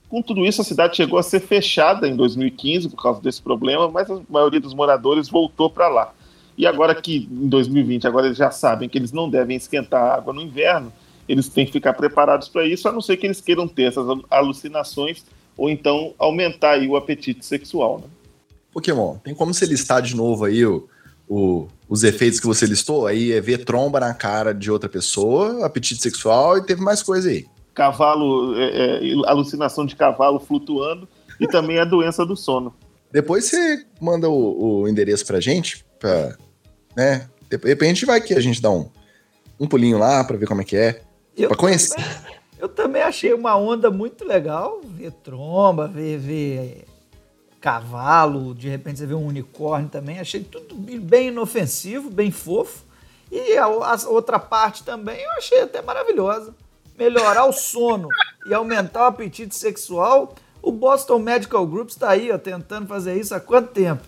[0.10, 3.90] Com tudo isso, a cidade chegou a ser fechada em 2015 por causa desse problema,
[3.90, 6.14] mas a maioria dos moradores voltou para lá.
[6.58, 10.16] E agora que em 2020, agora eles já sabem que eles não devem esquentar a
[10.16, 10.92] água no inverno,
[11.28, 14.06] eles têm que ficar preparados para isso, a não ser que eles queiram ter essas
[14.30, 15.24] alucinações
[15.58, 18.00] ou então aumentar o apetite sexual.
[18.00, 18.06] Né?
[18.72, 20.88] Pokémon, tem como você listar de novo aí o,
[21.28, 25.66] o- os efeitos que você listou, aí é ver tromba na cara de outra pessoa,
[25.66, 27.46] apetite sexual e teve mais coisa aí.
[27.74, 28.66] Cavalo, é,
[29.12, 31.08] é, alucinação de cavalo flutuando
[31.40, 32.74] e também a doença do sono.
[33.12, 36.36] Depois você manda o, o endereço pra gente, pra,
[36.98, 37.30] né?
[37.50, 38.90] De repente vai aqui, a gente dá um,
[39.60, 41.02] um pulinho lá pra ver como é que é.
[41.38, 41.96] Eu Pra conhecer.
[41.96, 44.82] também- Eu também achei uma onda muito legal.
[44.84, 46.86] Ver tromba, ver, ver
[47.62, 50.20] cavalo, de repente você vê um unicórnio também.
[50.20, 52.84] Achei tudo bem inofensivo, bem fofo.
[53.32, 56.54] E a, a outra parte também eu achei até maravilhosa.
[56.98, 58.08] Melhorar o sono
[58.48, 60.36] e aumentar o apetite sexual.
[60.62, 64.04] O Boston Medical Group está aí, ó, tentando fazer isso há quanto tempo?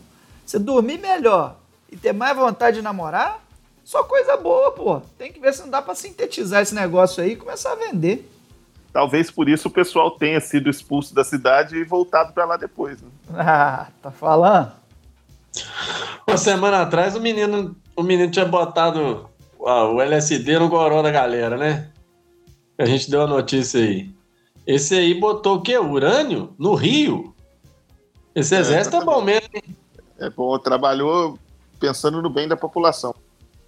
[0.46, 1.58] Você dormir melhor
[1.96, 3.40] e ter mais vontade de namorar,
[3.84, 5.02] só coisa boa, pô.
[5.18, 8.30] Tem que ver se não dá pra sintetizar esse negócio aí e começar a vender.
[8.92, 13.02] Talvez por isso o pessoal tenha sido expulso da cidade e voltado para lá depois.
[13.02, 13.10] né?
[13.34, 14.72] Ah, tá falando?
[16.28, 19.30] Uma semana atrás o menino, o menino tinha botado
[19.60, 21.90] o LSD no goró da galera, né?
[22.78, 24.10] A gente deu a notícia aí.
[24.68, 25.78] Esse aí botou o quê?
[25.78, 26.54] Urânio?
[26.58, 27.34] No Rio?
[28.34, 29.48] Esse É, exército é bom mesmo.
[29.54, 29.64] hein?
[30.20, 31.38] É bom, trabalhou
[31.86, 33.14] pensando no bem da população.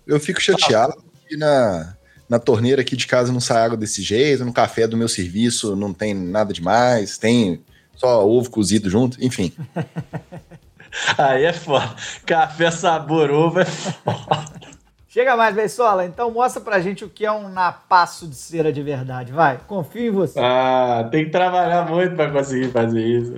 [0.06, 0.96] Eu fico chateado
[1.28, 1.96] que na,
[2.28, 5.76] na torneira aqui de casa não sai água desse jeito, no café do meu serviço
[5.76, 7.64] não tem nada demais, tem
[7.96, 9.54] só ovo cozido junto, enfim.
[11.18, 11.96] Aí é foda.
[12.26, 14.68] Café sabor ovo é foda.
[15.08, 16.06] Chega mais, Beisola.
[16.06, 19.32] Então mostra pra gente o que é um napaço de cera de verdade.
[19.32, 20.40] Vai, confio em você.
[20.40, 23.36] Ah, tem que trabalhar muito para conseguir fazer isso.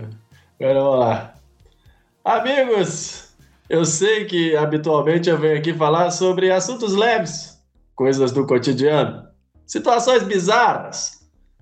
[0.59, 1.33] Agora vamos lá.
[2.23, 3.28] Amigos,
[3.69, 7.59] eu sei que habitualmente eu venho aqui falar sobre assuntos leves,
[7.95, 9.27] coisas do cotidiano,
[9.67, 11.19] situações bizarras,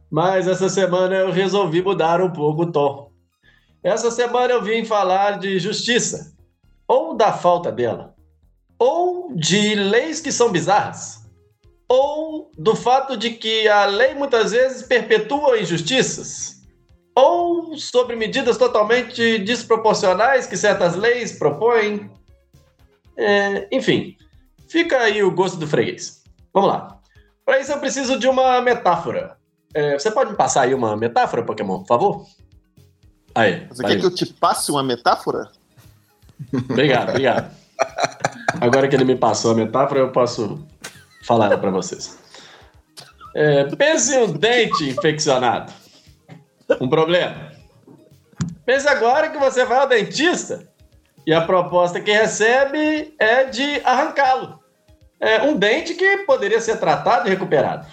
[0.09, 3.11] mas essa semana eu resolvi mudar um pouco o tom.
[3.83, 6.33] Essa semana eu vim falar de justiça,
[6.87, 8.15] ou da falta dela,
[8.79, 11.25] ou de leis que são bizarras,
[11.89, 16.56] ou do fato de que a lei muitas vezes perpetua injustiças,
[17.17, 22.11] ou sobre medidas totalmente desproporcionais que certas leis propõem.
[23.17, 24.15] É, enfim,
[24.69, 26.21] fica aí o gosto do freguês.
[26.53, 26.99] Vamos lá.
[27.43, 29.35] Para isso eu preciso de uma metáfora.
[29.73, 32.25] É, você pode me passar aí uma metáfora, Pokémon, por favor?
[33.33, 33.65] Aí.
[33.67, 33.97] Você valeu.
[33.97, 35.49] quer que eu te passe uma metáfora?
[36.69, 37.51] Obrigado, obrigado.
[38.61, 40.63] Agora que ele me passou a metáfora, eu posso
[41.23, 42.15] falar ela para vocês.
[43.33, 45.73] É, pense em um dente infeccionado.
[46.81, 47.51] Um problema.
[48.65, 50.67] Pense agora que você vai ao dentista
[51.25, 54.59] e a proposta que recebe é de arrancá-lo.
[55.19, 57.87] É um dente que poderia ser tratado e recuperado.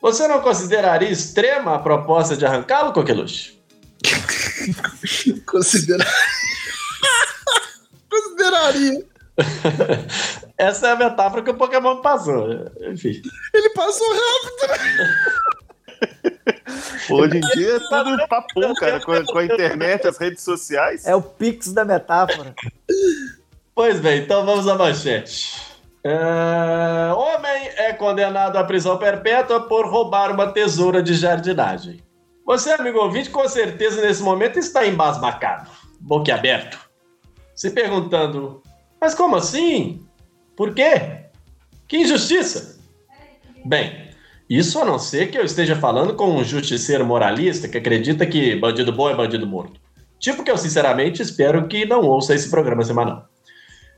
[0.00, 3.58] Você não consideraria extrema a proposta de arrancá-lo, Coqueluche?
[5.46, 6.04] Considera...
[8.10, 9.04] Consideraria.
[10.58, 12.48] Essa é a metáfora que o Pokémon passou.
[12.90, 13.22] Enfim.
[13.54, 15.57] Ele passou rápido.
[17.10, 21.06] Hoje em dia é tudo papum, cara, com a, com a internet, as redes sociais.
[21.06, 22.54] É o pix da metáfora.
[23.74, 25.68] Pois bem, então vamos à manchete.
[26.04, 32.02] É, Homem é condenado à prisão perpétua por roubar uma tesoura de jardinagem.
[32.44, 35.68] Você, amigo ouvinte, com certeza nesse momento está embasbacado,
[36.00, 36.78] boquiaberto,
[37.54, 38.62] se perguntando:
[39.00, 40.06] mas como assim?
[40.56, 41.26] Por quê?
[41.86, 42.80] Que injustiça!
[43.64, 44.07] Bem,
[44.48, 48.56] isso a não ser que eu esteja falando com um justiceiro moralista que acredita que
[48.56, 49.80] bandido bom é bandido morto.
[50.18, 53.28] Tipo que eu sinceramente espero que não ouça esse programa semanal.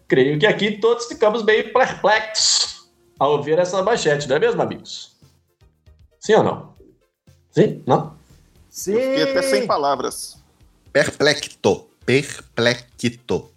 [0.08, 5.16] Creio que aqui todos ficamos meio perplexos ao ouvir essa manchete, não é mesmo, amigos?
[6.18, 6.74] Sim ou não?
[7.52, 7.82] Sim?
[7.86, 8.14] Não?
[8.68, 8.92] Sim.
[8.94, 10.36] Eu fiquei até sem palavras.
[10.92, 11.88] Perplecto.
[12.04, 13.50] Perplecto.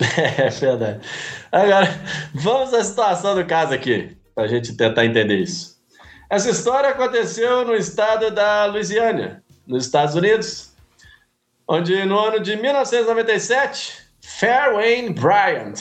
[0.02, 1.06] É verdade.
[1.52, 1.88] Agora,
[2.34, 5.80] vamos à situação do caso aqui, para a gente tentar entender isso.
[6.32, 10.72] Essa história aconteceu no estado da Louisiana, nos Estados Unidos,
[11.68, 15.74] onde no ano de 1997, Fairwayne Bryant,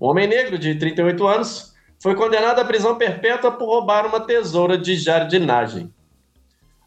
[0.00, 1.72] um homem negro de 38 anos,
[2.02, 5.94] foi condenado à prisão perpétua por roubar uma tesoura de jardinagem.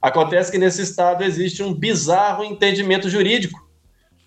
[0.02, 3.66] Acontece que nesse estado existe um bizarro entendimento jurídico.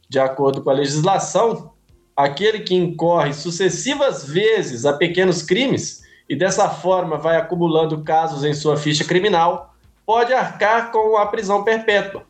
[0.08, 1.74] De acordo com a legislação,
[2.16, 6.01] aquele que incorre sucessivas vezes a pequenos crimes
[6.32, 9.74] e dessa forma vai acumulando casos em sua ficha criminal,
[10.06, 12.22] pode arcar com a prisão perpétua.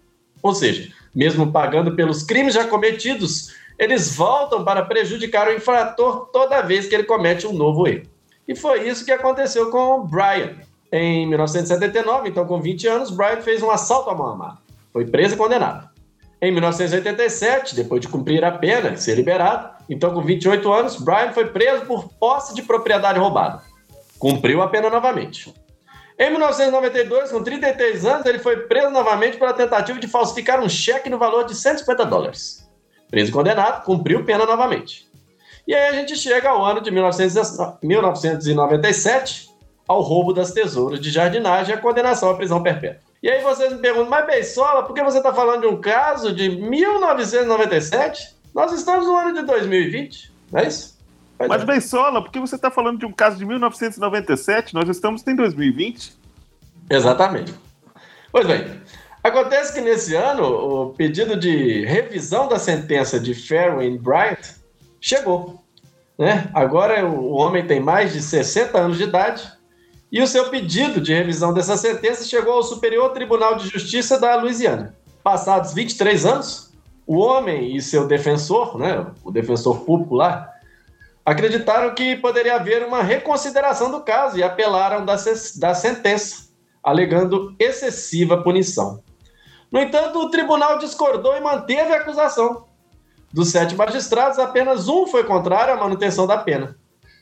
[0.42, 6.62] Ou seja, mesmo pagando pelos crimes já cometidos, eles voltam para prejudicar o infrator toda
[6.62, 8.02] vez que ele comete um novo erro.
[8.48, 10.56] E foi isso que aconteceu com o Brian.
[10.90, 14.58] Em 1979, então com 20 anos, Brian fez um assalto à mão armada.
[14.92, 15.88] Foi preso e condenado.
[16.40, 21.30] Em 1987, depois de cumprir a pena e ser liberado, então com 28 anos, Brian
[21.30, 23.70] foi preso por posse de propriedade roubada.
[24.22, 25.52] Cumpriu a pena novamente.
[26.16, 31.10] Em 1992, com 33 anos, ele foi preso novamente pela tentativa de falsificar um cheque
[31.10, 32.64] no valor de 150 dólares.
[33.10, 35.10] Preso e condenado, cumpriu pena novamente.
[35.66, 39.50] E aí a gente chega ao ano de 1997,
[39.88, 43.02] ao roubo das tesouras de jardinagem e a condenação à prisão perpétua.
[43.20, 46.32] E aí vocês me perguntam, mas Beisola, por que você está falando de um caso
[46.32, 48.36] de 1997?
[48.54, 50.91] Nós estamos no ano de 2020, não é isso?
[51.46, 51.64] Pois Mas, é.
[51.64, 54.74] Beisola, por que você está falando de um caso de 1997?
[54.74, 56.16] Nós estamos em 2020.
[56.88, 57.52] Exatamente.
[58.30, 58.80] Pois bem,
[59.22, 64.54] acontece que nesse ano o pedido de revisão da sentença de Fairway Bryant
[65.00, 65.62] chegou.
[66.18, 66.48] Né?
[66.54, 69.50] Agora o homem tem mais de 60 anos de idade
[70.10, 74.36] e o seu pedido de revisão dessa sentença chegou ao Superior Tribunal de Justiça da
[74.36, 74.94] Louisiana.
[75.24, 76.70] Passados 23 anos,
[77.06, 80.51] o homem e seu defensor, né, o defensor público lá,
[81.24, 85.16] acreditaram que poderia haver uma reconsideração do caso e apelaram da,
[85.56, 86.48] da sentença,
[86.82, 89.02] alegando excessiva punição.
[89.70, 92.66] No entanto, o tribunal discordou e manteve a acusação.
[93.32, 96.76] Dos sete magistrados, apenas um foi contrário à manutenção da pena.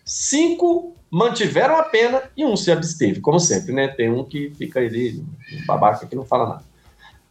[0.05, 3.89] Cinco mantiveram a pena e um se absteve, como sempre, né?
[3.89, 6.70] Tem um que fica ali, um babaca que não fala nada.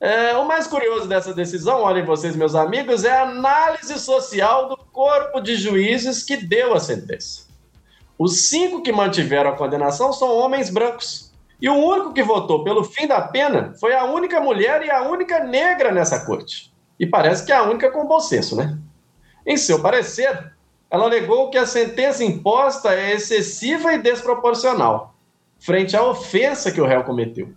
[0.01, 4.77] É, o mais curioso dessa decisão, olhem vocês, meus amigos, é a análise social do
[4.77, 7.49] corpo de juízes que deu a sentença.
[8.17, 11.33] Os cinco que mantiveram a condenação são homens brancos.
[11.61, 15.03] E o único que votou pelo fim da pena foi a única mulher e a
[15.03, 16.73] única negra nessa corte.
[16.97, 18.77] E parece que é a única com bom senso, né?
[19.45, 20.53] Em seu parecer,
[20.89, 25.13] ela alegou que a sentença imposta é excessiva e desproporcional,
[25.59, 27.49] frente à ofensa que o réu cometeu.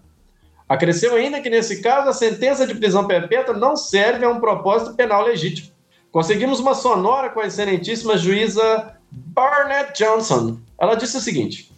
[0.73, 4.95] Acresceu ainda que, nesse caso, a sentença de prisão perpétua não serve a um propósito
[4.95, 5.69] penal legítimo.
[6.11, 10.57] Conseguimos uma sonora com a excelentíssima juíza Barnett Johnson.
[10.81, 11.71] Ela disse o seguinte: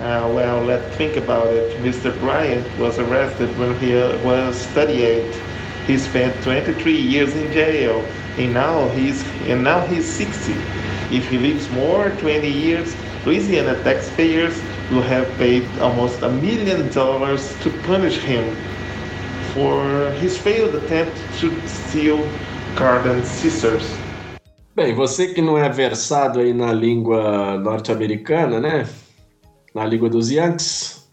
[0.00, 1.78] Uh, well, let's think about it.
[1.78, 2.10] Mr.
[2.18, 5.22] Bryant was arrested when he uh, was 38.
[5.86, 8.04] He spent 23 years in jail,
[8.38, 10.52] and now he's and now he's 60.
[11.12, 12.92] If he lives more 20 years,
[13.24, 14.60] Louisiana taxpayers
[14.90, 18.44] will have paid almost a million dollars to punish him
[19.52, 22.18] for his failed attempt to steal
[22.76, 23.86] Carden scissors.
[24.74, 28.86] Bem, você que não é versado aí na língua norte-americana, né?
[29.74, 31.08] Na língua dos Yankees,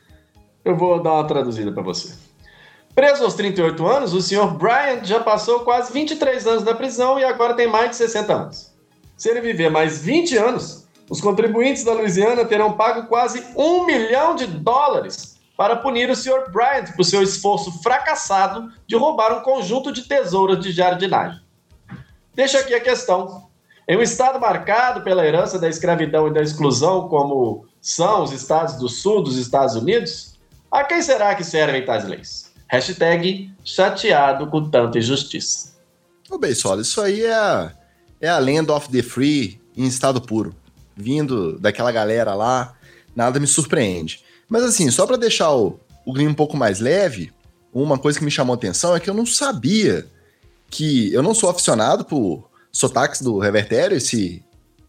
[0.65, 2.13] eu vou dar uma traduzida para você.
[2.93, 7.23] Preso aos 38 anos, o senhor Bryant já passou quase 23 anos na prisão e
[7.23, 8.73] agora tem mais de 60 anos.
[9.17, 10.82] Se ele viver mais 20 anos,
[11.13, 16.51] os contribuintes da Louisiana terão pago quase um milhão de dólares para punir o senhor
[16.51, 21.39] Bryant por seu esforço fracassado de roubar um conjunto de tesouras de jardinagem.
[22.33, 23.47] Deixa aqui a questão.
[23.87, 28.77] Em um estado marcado pela herança da escravidão e da exclusão, como são os estados
[28.77, 30.33] do sul dos Estados Unidos,
[30.71, 32.51] a quem será que servem tais leis?
[32.67, 35.75] Hashtag chateado com tanta injustiça.
[36.27, 37.71] Ô, Beisola, isso aí é a,
[38.19, 40.62] é a Land of the Free em estado puro.
[40.95, 42.73] Vindo daquela galera lá,
[43.15, 44.23] nada me surpreende.
[44.47, 47.31] Mas assim, só pra deixar o, o clima um pouco mais leve,
[47.73, 50.05] uma coisa que me chamou atenção é que eu não sabia
[50.69, 51.11] que...
[51.13, 54.43] Eu não sou aficionado por sotaques do Revertério, esse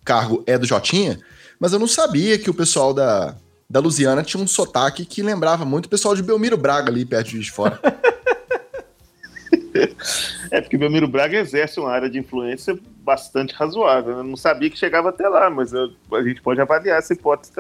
[0.04, 1.18] cargo é do Jotinha,
[1.58, 3.36] mas eu não sabia que o pessoal da,
[3.68, 7.30] da Lusiana tinha um sotaque que lembrava muito o pessoal de Belmiro Braga ali perto
[7.30, 7.80] de Fora.
[10.50, 14.18] É porque Belmiro Braga exerce uma área de influência bastante razoável.
[14.18, 17.52] Eu não sabia que chegava até lá, mas eu- a gente pode avaliar essa hipótese.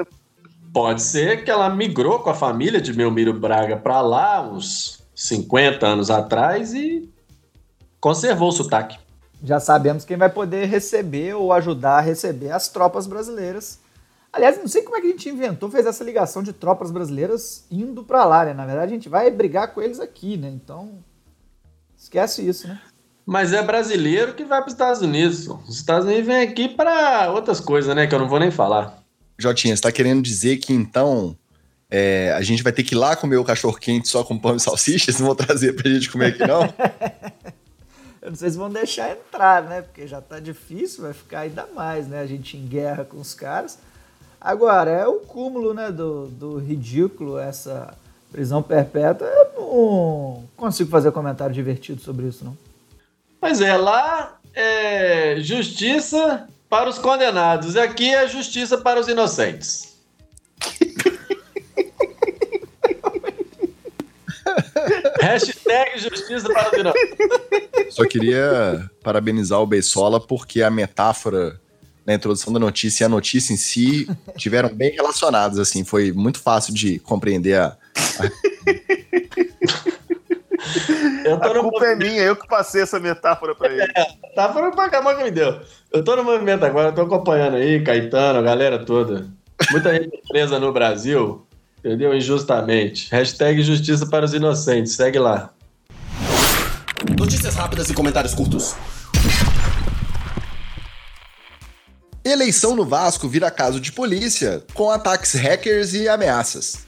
[0.72, 5.86] Pode ser que ela migrou com a família de Belmiro Braga para lá uns 50
[5.86, 7.08] anos atrás e
[8.00, 8.98] conservou o sotaque.
[9.42, 13.78] Já sabemos quem vai poder receber ou ajudar a receber as tropas brasileiras.
[14.32, 17.64] Aliás, não sei como é que a gente inventou, fez essa ligação de tropas brasileiras
[17.70, 18.52] indo pra lá, né?
[18.52, 20.48] Na verdade, a gente vai brigar com eles aqui, né?
[20.48, 20.98] Então,
[22.14, 22.80] esquece isso, né?
[23.26, 25.48] Mas é brasileiro que vai para os Estados Unidos.
[25.68, 28.06] Os Estados Unidos vêm aqui para outras coisas, né?
[28.06, 29.02] Que eu não vou nem falar.
[29.38, 31.36] Jotinha, você tá querendo dizer que então
[31.90, 34.56] é, a gente vai ter que ir lá comer o cachorro quente só com pão
[34.56, 35.06] e salsicha?
[35.06, 36.62] Vocês não vão trazer pra gente comer aqui, não?
[38.22, 39.82] Eu não sei se vão deixar entrar, né?
[39.82, 42.20] Porque já tá difícil, vai ficar ainda mais, né?
[42.20, 43.78] A gente em guerra com os caras.
[44.40, 47.94] Agora, é o cúmulo, né, do, do ridículo, essa
[48.34, 49.28] prisão perpétua.
[49.28, 52.58] Eu não consigo fazer comentário divertido sobre isso, não.
[53.40, 57.76] Pois é, lá é justiça para os condenados.
[57.76, 59.94] E aqui é justiça para os inocentes.
[65.20, 67.94] Hashtag justiça para os inocentes.
[67.94, 71.60] Só queria parabenizar o Beisola porque a metáfora
[72.04, 75.84] na introdução da notícia e a notícia em si tiveram bem relacionados, assim.
[75.84, 77.78] Foi muito fácil de compreender a,
[81.40, 83.86] A culpa é minha, eu que passei essa metáfora pra ele.
[84.34, 85.60] Tá falando pra acabar que me deu.
[85.92, 89.26] Eu tô no movimento agora, eu tô acompanhando aí, Caetano, a galera toda.
[89.70, 91.46] Muita gente presa no Brasil,
[91.78, 92.14] entendeu?
[92.14, 93.08] Injustamente.
[93.10, 94.94] Hashtag justiça para os inocentes.
[94.94, 95.50] Segue lá.
[97.18, 98.74] Notícias rápidas e comentários curtos.
[102.24, 106.86] Eleição no Vasco vira caso de polícia com ataques hackers e ameaças.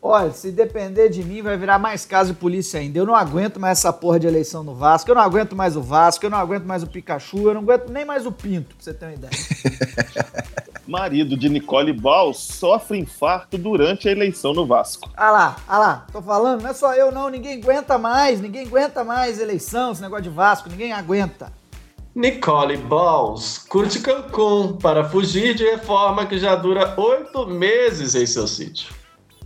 [0.00, 2.98] Olha, se depender de mim, vai virar mais caso de polícia ainda.
[2.98, 5.82] Eu não aguento mais essa porra de eleição no Vasco, eu não aguento mais o
[5.82, 8.84] Vasco, eu não aguento mais o Pikachu, eu não aguento nem mais o Pinto, pra
[8.84, 9.32] você ter uma ideia.
[10.86, 15.10] Marido de Nicole Ball sofre infarto durante a eleição no Vasco.
[15.16, 18.66] Ah lá, ah lá, tô falando, não é só eu não, ninguém aguenta mais, ninguém
[18.66, 21.52] aguenta mais eleição, esse negócio de Vasco, ninguém aguenta.
[22.14, 28.46] Nicole Balls curte Cancún para fugir de reforma que já dura oito meses em seu
[28.46, 28.94] sítio.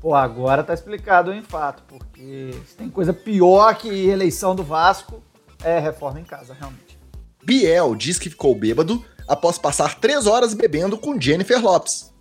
[0.00, 5.22] Pô, agora tá explicado o infarto, porque se tem coisa pior que eleição do Vasco,
[5.62, 6.98] é reforma em casa, realmente.
[7.44, 12.12] Biel diz que ficou bêbado após passar três horas bebendo com Jennifer Lopes.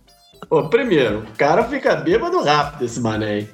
[0.48, 3.48] Pô, primeiro, o cara fica bêbado rápido, esse mané.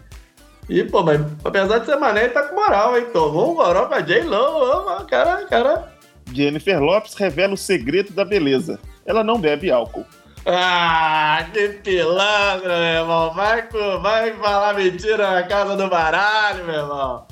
[0.69, 3.07] E, pô, mas apesar de ser mané, ele tá com moral, hein?
[3.13, 5.93] Tomou um goró pra J-Lo, cara, cara.
[6.33, 8.81] Jennifer Lopes revela o segredo da beleza.
[9.05, 10.05] Ela não bebe álcool.
[10.49, 13.35] Ah, que pilantra, meu irmão.
[13.35, 13.69] Vai,
[14.01, 17.27] vai falar mentira na casa do baralho, meu irmão.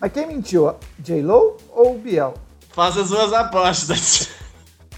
[0.00, 2.34] Mas quem mentiu, J-Lo ou Biel?
[2.72, 4.30] Faça suas apostas.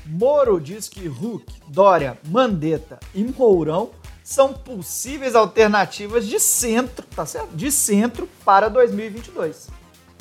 [0.04, 3.90] Moro diz que Hulk, Dória, Mandetta e Mourão
[4.22, 7.56] são possíveis alternativas de centro, tá certo?
[7.56, 9.68] De centro para 2022.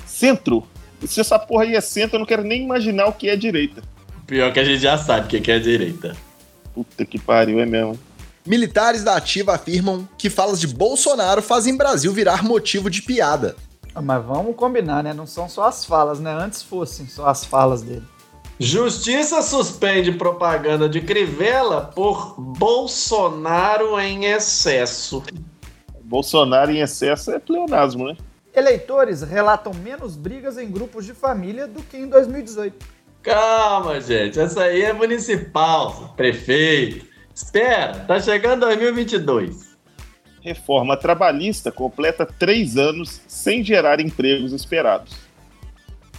[0.06, 0.66] Centro.
[1.06, 3.82] Se essa porra aí é centro, eu não quero nem imaginar o que é direita.
[4.26, 6.16] Pior que a gente já sabe o que é direita.
[6.74, 8.00] Puta que pariu, é mesmo.
[8.46, 13.56] Militares da ativa afirmam que falas de Bolsonaro fazem Brasil virar motivo de piada.
[13.94, 15.14] Ah, Mas vamos combinar, né?
[15.14, 16.32] Não são só as falas, né?
[16.34, 18.04] Antes fossem só as falas dele.
[18.60, 25.24] Justiça suspende propaganda de Crivella por Bolsonaro em excesso.
[26.04, 28.18] Bolsonaro em excesso é pleonasmo, né?
[28.54, 32.86] Eleitores relatam menos brigas em grupos de família do que em 2018.
[33.22, 34.40] Calma, gente.
[34.40, 37.06] Essa aí é municipal, prefeito.
[37.34, 39.72] Espera, tá chegando 2022.
[40.42, 45.16] Reforma trabalhista completa três anos sem gerar empregos esperados.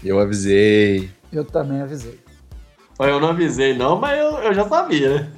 [0.03, 1.11] Eu avisei.
[1.33, 2.21] Eu também avisei.
[2.99, 5.33] Eu não avisei não, mas eu, eu já sabia, né?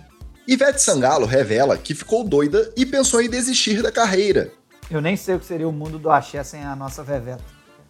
[0.47, 4.53] Ivete Sangalo revela que ficou doida e pensou em desistir da carreira.
[4.91, 7.43] Eu nem sei o que seria o mundo do axé sem a nossa Veveta.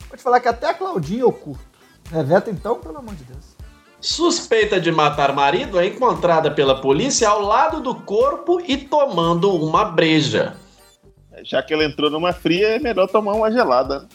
[0.09, 1.65] Vou te falar que até a Claudinha eu curto.
[2.05, 3.54] Veveta então, pelo amor de Deus.
[4.05, 9.87] Suspeita de matar marido é encontrada pela polícia ao lado do corpo e tomando uma
[9.87, 10.59] breja.
[11.43, 14.07] Já que ela entrou numa fria, é melhor tomar uma gelada.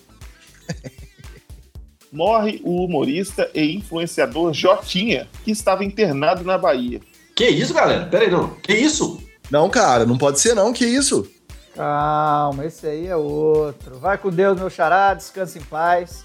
[2.13, 7.01] Morre o humorista e influenciador Jotinha, que estava internado na Bahia.
[7.35, 8.05] Que isso, galera?
[8.05, 8.49] Pera aí, não.
[8.61, 9.19] Que isso?
[9.49, 11.27] Não, cara, não pode ser não, que isso?
[11.73, 13.97] Calma, esse aí é outro.
[13.97, 16.23] Vai com Deus, meu xará, descansa em paz.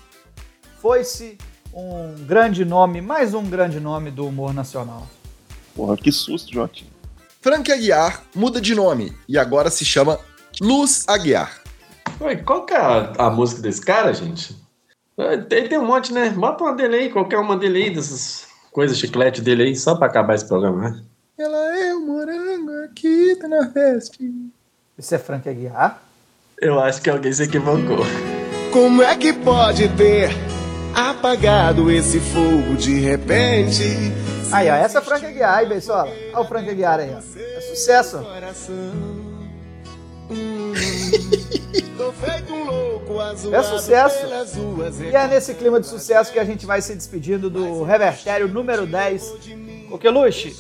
[0.82, 1.38] Foi-se
[1.74, 5.06] um grande nome, mais um grande nome do humor nacional.
[5.74, 6.90] Porra, que susto, Jotinha.
[7.42, 10.18] Frank Aguiar muda de nome e agora se chama
[10.60, 11.60] Luz Aguiar.
[12.20, 14.56] Ué, qual que é a, a música desse cara, gente?
[15.18, 16.30] Ah, Tem, tem um monte, né?
[16.30, 20.06] Bota uma dele aí, qualquer uma dele aí, dessas coisas chiclete dele aí, só pra
[20.06, 21.02] acabar esse programa, né?
[21.36, 24.32] Ela é o morango aqui do Nordeste.
[24.96, 26.00] Esse é Frank Aguiar?
[26.60, 27.98] Eu acho que alguém se equivocou.
[28.72, 30.30] Como é que pode ter
[30.94, 33.82] apagado esse fogo de repente?
[34.52, 36.12] Aí, ó, essa é Frank Aguiar, aí, Beisola.
[36.32, 37.18] Olha o Frank Aguiar aí, ó.
[37.18, 38.24] É sucesso.
[43.52, 44.16] É sucesso.
[45.10, 48.86] E é nesse clima de sucesso que a gente vai se despedindo do Revertério número
[48.86, 49.34] 10.
[49.90, 50.56] Coqueluche,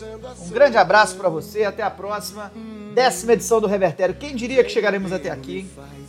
[0.46, 2.52] um grande abraço pra você, até a próxima.
[2.94, 4.14] Décima edição do Revertério.
[4.14, 5.66] Quem diria que chegaremos até aqui?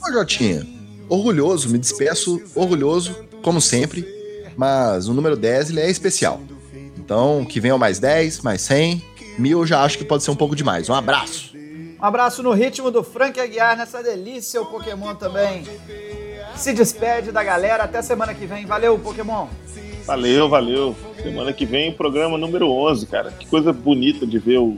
[0.08, 0.66] Ô, Jotinha,
[1.10, 4.06] orgulhoso, me despeço, orgulhoso, como sempre,
[4.56, 6.42] mas o número 10 ele é especial.
[6.98, 9.04] Então, que venham mais 10, mais 100,
[9.38, 10.90] mil eu já acho que pode ser um pouco demais.
[10.90, 11.56] Um abraço.
[12.00, 15.64] Um abraço no ritmo do Frank Aguiar, nessa delícia, o Pokémon também.
[16.56, 18.66] Se despede da galera, até semana que vem.
[18.66, 19.48] Valeu, Pokémon.
[20.06, 20.96] Valeu, valeu.
[21.22, 23.32] Semana que vem, programa número 11, cara.
[23.32, 24.78] Que coisa bonita de ver o...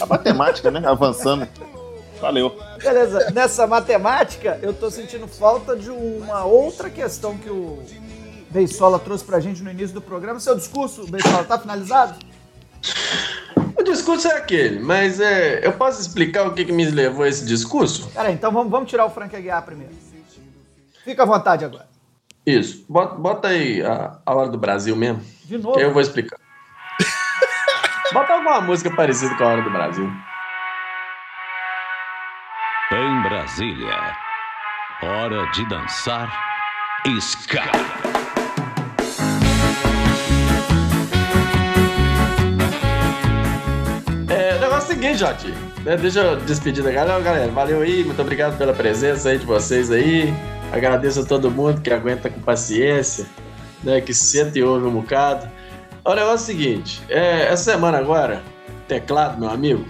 [0.00, 0.82] a matemática, né?
[0.86, 1.46] Avançando.
[2.20, 2.54] Valeu.
[2.82, 7.78] Beleza, nessa matemática, eu tô sentindo falta de uma outra questão que o
[8.50, 10.40] Beisola trouxe pra gente no início do programa.
[10.40, 12.18] Seu discurso, Beisola, tá finalizado?
[13.78, 17.28] O discurso é aquele, mas é, eu posso explicar o que, que me levou a
[17.28, 18.10] esse discurso?
[18.12, 19.92] Peraí, então vamos, vamos tirar o Frank Aguiar primeiro.
[21.04, 21.88] Fica à vontade agora.
[22.44, 22.84] Isso.
[22.88, 25.22] Bota, bota aí a, a hora do Brasil mesmo.
[25.44, 25.74] De novo.
[25.74, 26.38] Que aí eu vou explicar.
[28.12, 30.10] bota alguma música parecida com a hora do Brasil.
[32.92, 34.16] Em Brasília,
[35.02, 36.28] hora de dançar
[37.06, 38.19] ska.
[45.00, 45.54] Seguinte, Joti.
[45.82, 47.18] né, Deixa eu despedir da galera.
[47.20, 48.04] Galera, valeu aí.
[48.04, 50.32] Muito obrigado pela presença aí de vocês aí.
[50.70, 53.24] Agradeço a todo mundo que aguenta com paciência,
[53.82, 54.00] né?
[54.02, 55.48] Que senta e ouve um bocado.
[56.04, 57.02] O negócio é o seguinte.
[57.08, 58.42] é, essa semana agora,
[58.86, 59.86] teclado, meu amigo,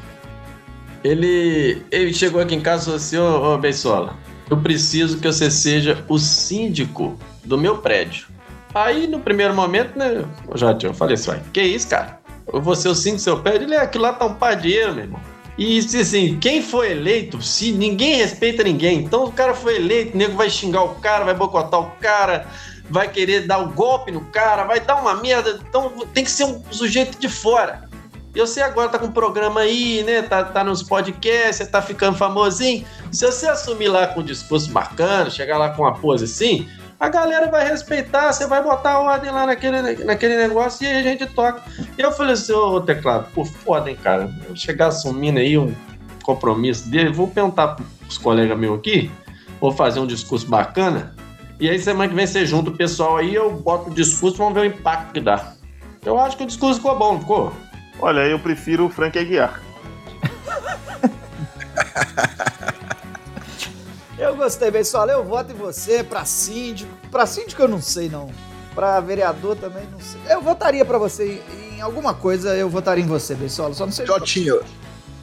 [1.03, 5.51] ele, ele chegou aqui em casa e falou assim, ô, ô eu preciso que você
[5.51, 8.27] seja o síndico do meu prédio.
[8.73, 12.20] Aí, no primeiro momento, né, eu eu falei assim, que isso, cara?
[12.53, 13.66] Eu ser o do seu prédio?
[13.66, 15.20] Ele, é, aquilo lá tá um par de dinheiro, meu irmão.
[15.59, 20.16] E, assim, quem foi eleito, se ninguém respeita ninguém, então o cara foi eleito, o
[20.16, 22.46] nego vai xingar o cara, vai boicotar o cara,
[22.88, 26.44] vai querer dar o golpe no cara, vai dar uma merda, então tem que ser
[26.44, 27.88] um sujeito de fora.
[28.34, 30.22] E você agora tá com um programa aí, né?
[30.22, 32.86] Tá, tá nos podcasts, você tá ficando famosinho.
[33.11, 36.68] Se você assumir lá com um discurso bacana, chegar lá com uma pose assim,
[37.01, 41.03] a galera vai respeitar, você vai botar ordem lá naquele, naquele negócio e aí a
[41.03, 41.62] gente toca.
[41.96, 44.30] E eu falei assim, ô teclado, pô, foda, hein, cara.
[44.46, 45.74] Eu chegar assumindo aí um
[46.22, 49.11] compromisso dele, vou perguntar pros colegas meus aqui,
[49.59, 51.16] vou fazer um discurso bacana.
[51.59, 54.53] E aí semana que vem você junta o pessoal aí, eu boto o discurso, vamos
[54.53, 55.55] ver o impacto que dá.
[56.05, 57.53] Eu acho que o discurso ficou bom, não ficou?
[57.98, 59.59] Olha, eu prefiro o Frank Aguiar.
[64.21, 65.12] Eu gostei, Beisola.
[65.12, 66.93] Eu voto em você pra síndico.
[67.11, 68.29] Pra síndico eu não sei, não.
[68.75, 70.21] Pra vereador também não sei.
[70.29, 71.43] Eu votaria pra você
[71.75, 73.73] em, alguma coisa, eu votaria em você, Beisola.
[73.73, 74.05] Só não sei.
[74.05, 74.61] Jotinho,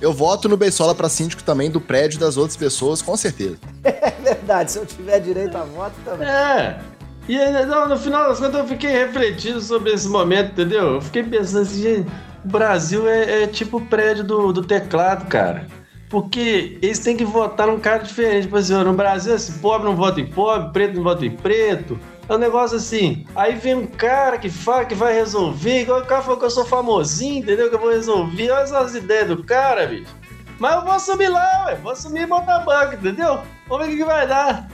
[0.01, 3.57] eu voto no Beisola pra síndico também do prédio das outras pessoas, com certeza.
[4.27, 6.27] É verdade, se eu tiver direito a voto também.
[6.27, 6.81] É.
[7.29, 10.95] E aí, não, no final das contas eu fiquei refletindo sobre esse momento, entendeu?
[10.95, 12.11] Eu fiquei pensando assim, gente,
[12.43, 15.65] o Brasil é, é tipo o prédio do, do teclado, cara.
[16.09, 18.43] Porque eles têm que votar num cara diferente.
[18.43, 21.99] Tipo assim, no Brasil, assim, pobre não vota em pobre, preto não vota em preto.
[22.29, 23.25] É um negócio assim.
[23.35, 26.49] Aí vem um cara que fala que vai resolver, igual o cara falou que eu
[26.49, 27.69] sou famosinho, entendeu?
[27.69, 28.51] Que eu vou resolver.
[28.51, 30.13] Olha as ideias do cara, bicho.
[30.59, 31.75] Mas eu vou assumir lá, ué.
[31.75, 33.39] Vou assumir e botar a banca, entendeu?
[33.67, 34.67] Vamos ver o que, que vai dar.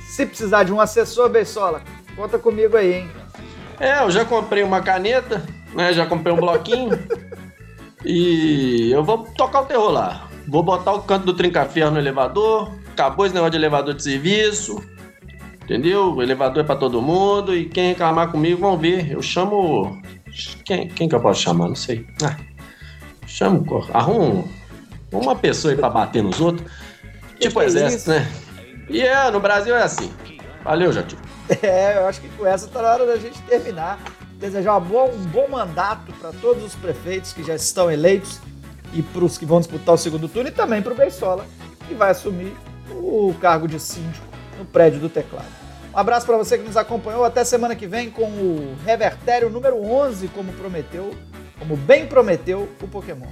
[0.00, 1.82] Se precisar de um assessor, Beisola,
[2.16, 3.10] conta comigo aí, hein?
[3.78, 5.44] É, eu já comprei uma caneta,
[5.74, 5.92] né?
[5.92, 6.90] Já comprei um bloquinho.
[8.04, 10.29] e eu vou tocar o terror lá.
[10.50, 12.72] Vou botar o canto do trinca-ferro no elevador.
[12.92, 14.82] Acabou esse negócio de elevador de serviço.
[15.62, 16.12] Entendeu?
[16.14, 17.54] O elevador é pra todo mundo.
[17.54, 19.12] E quem reclamar comigo, vão ver.
[19.12, 20.00] Eu chamo.
[20.64, 21.68] Quem, quem que eu posso chamar?
[21.68, 22.04] Não sei.
[22.22, 22.36] Ah,
[23.26, 23.64] chamo.
[23.92, 24.48] Arrumo
[25.12, 26.70] uma pessoa aí pra bater nos outros.
[27.38, 28.30] Tipo é exército, né?
[28.88, 30.10] E é, no Brasil é assim.
[30.64, 31.20] Valeu, Jatinho.
[31.62, 33.98] É, eu acho que com essa tá na hora da gente terminar.
[34.34, 38.40] Desejar uma boa- um bom mandato para todos os prefeitos que já estão eleitos
[38.92, 41.46] e para os que vão disputar o segundo turno e também para o Beisola,
[41.86, 42.54] que vai assumir
[42.90, 44.26] o cargo de síndico
[44.58, 45.46] no prédio do teclado.
[45.92, 47.24] Um abraço para você que nos acompanhou.
[47.24, 51.10] Até semana que vem com o Revertério número 11, como prometeu,
[51.58, 53.26] como bem prometeu o Pokémon.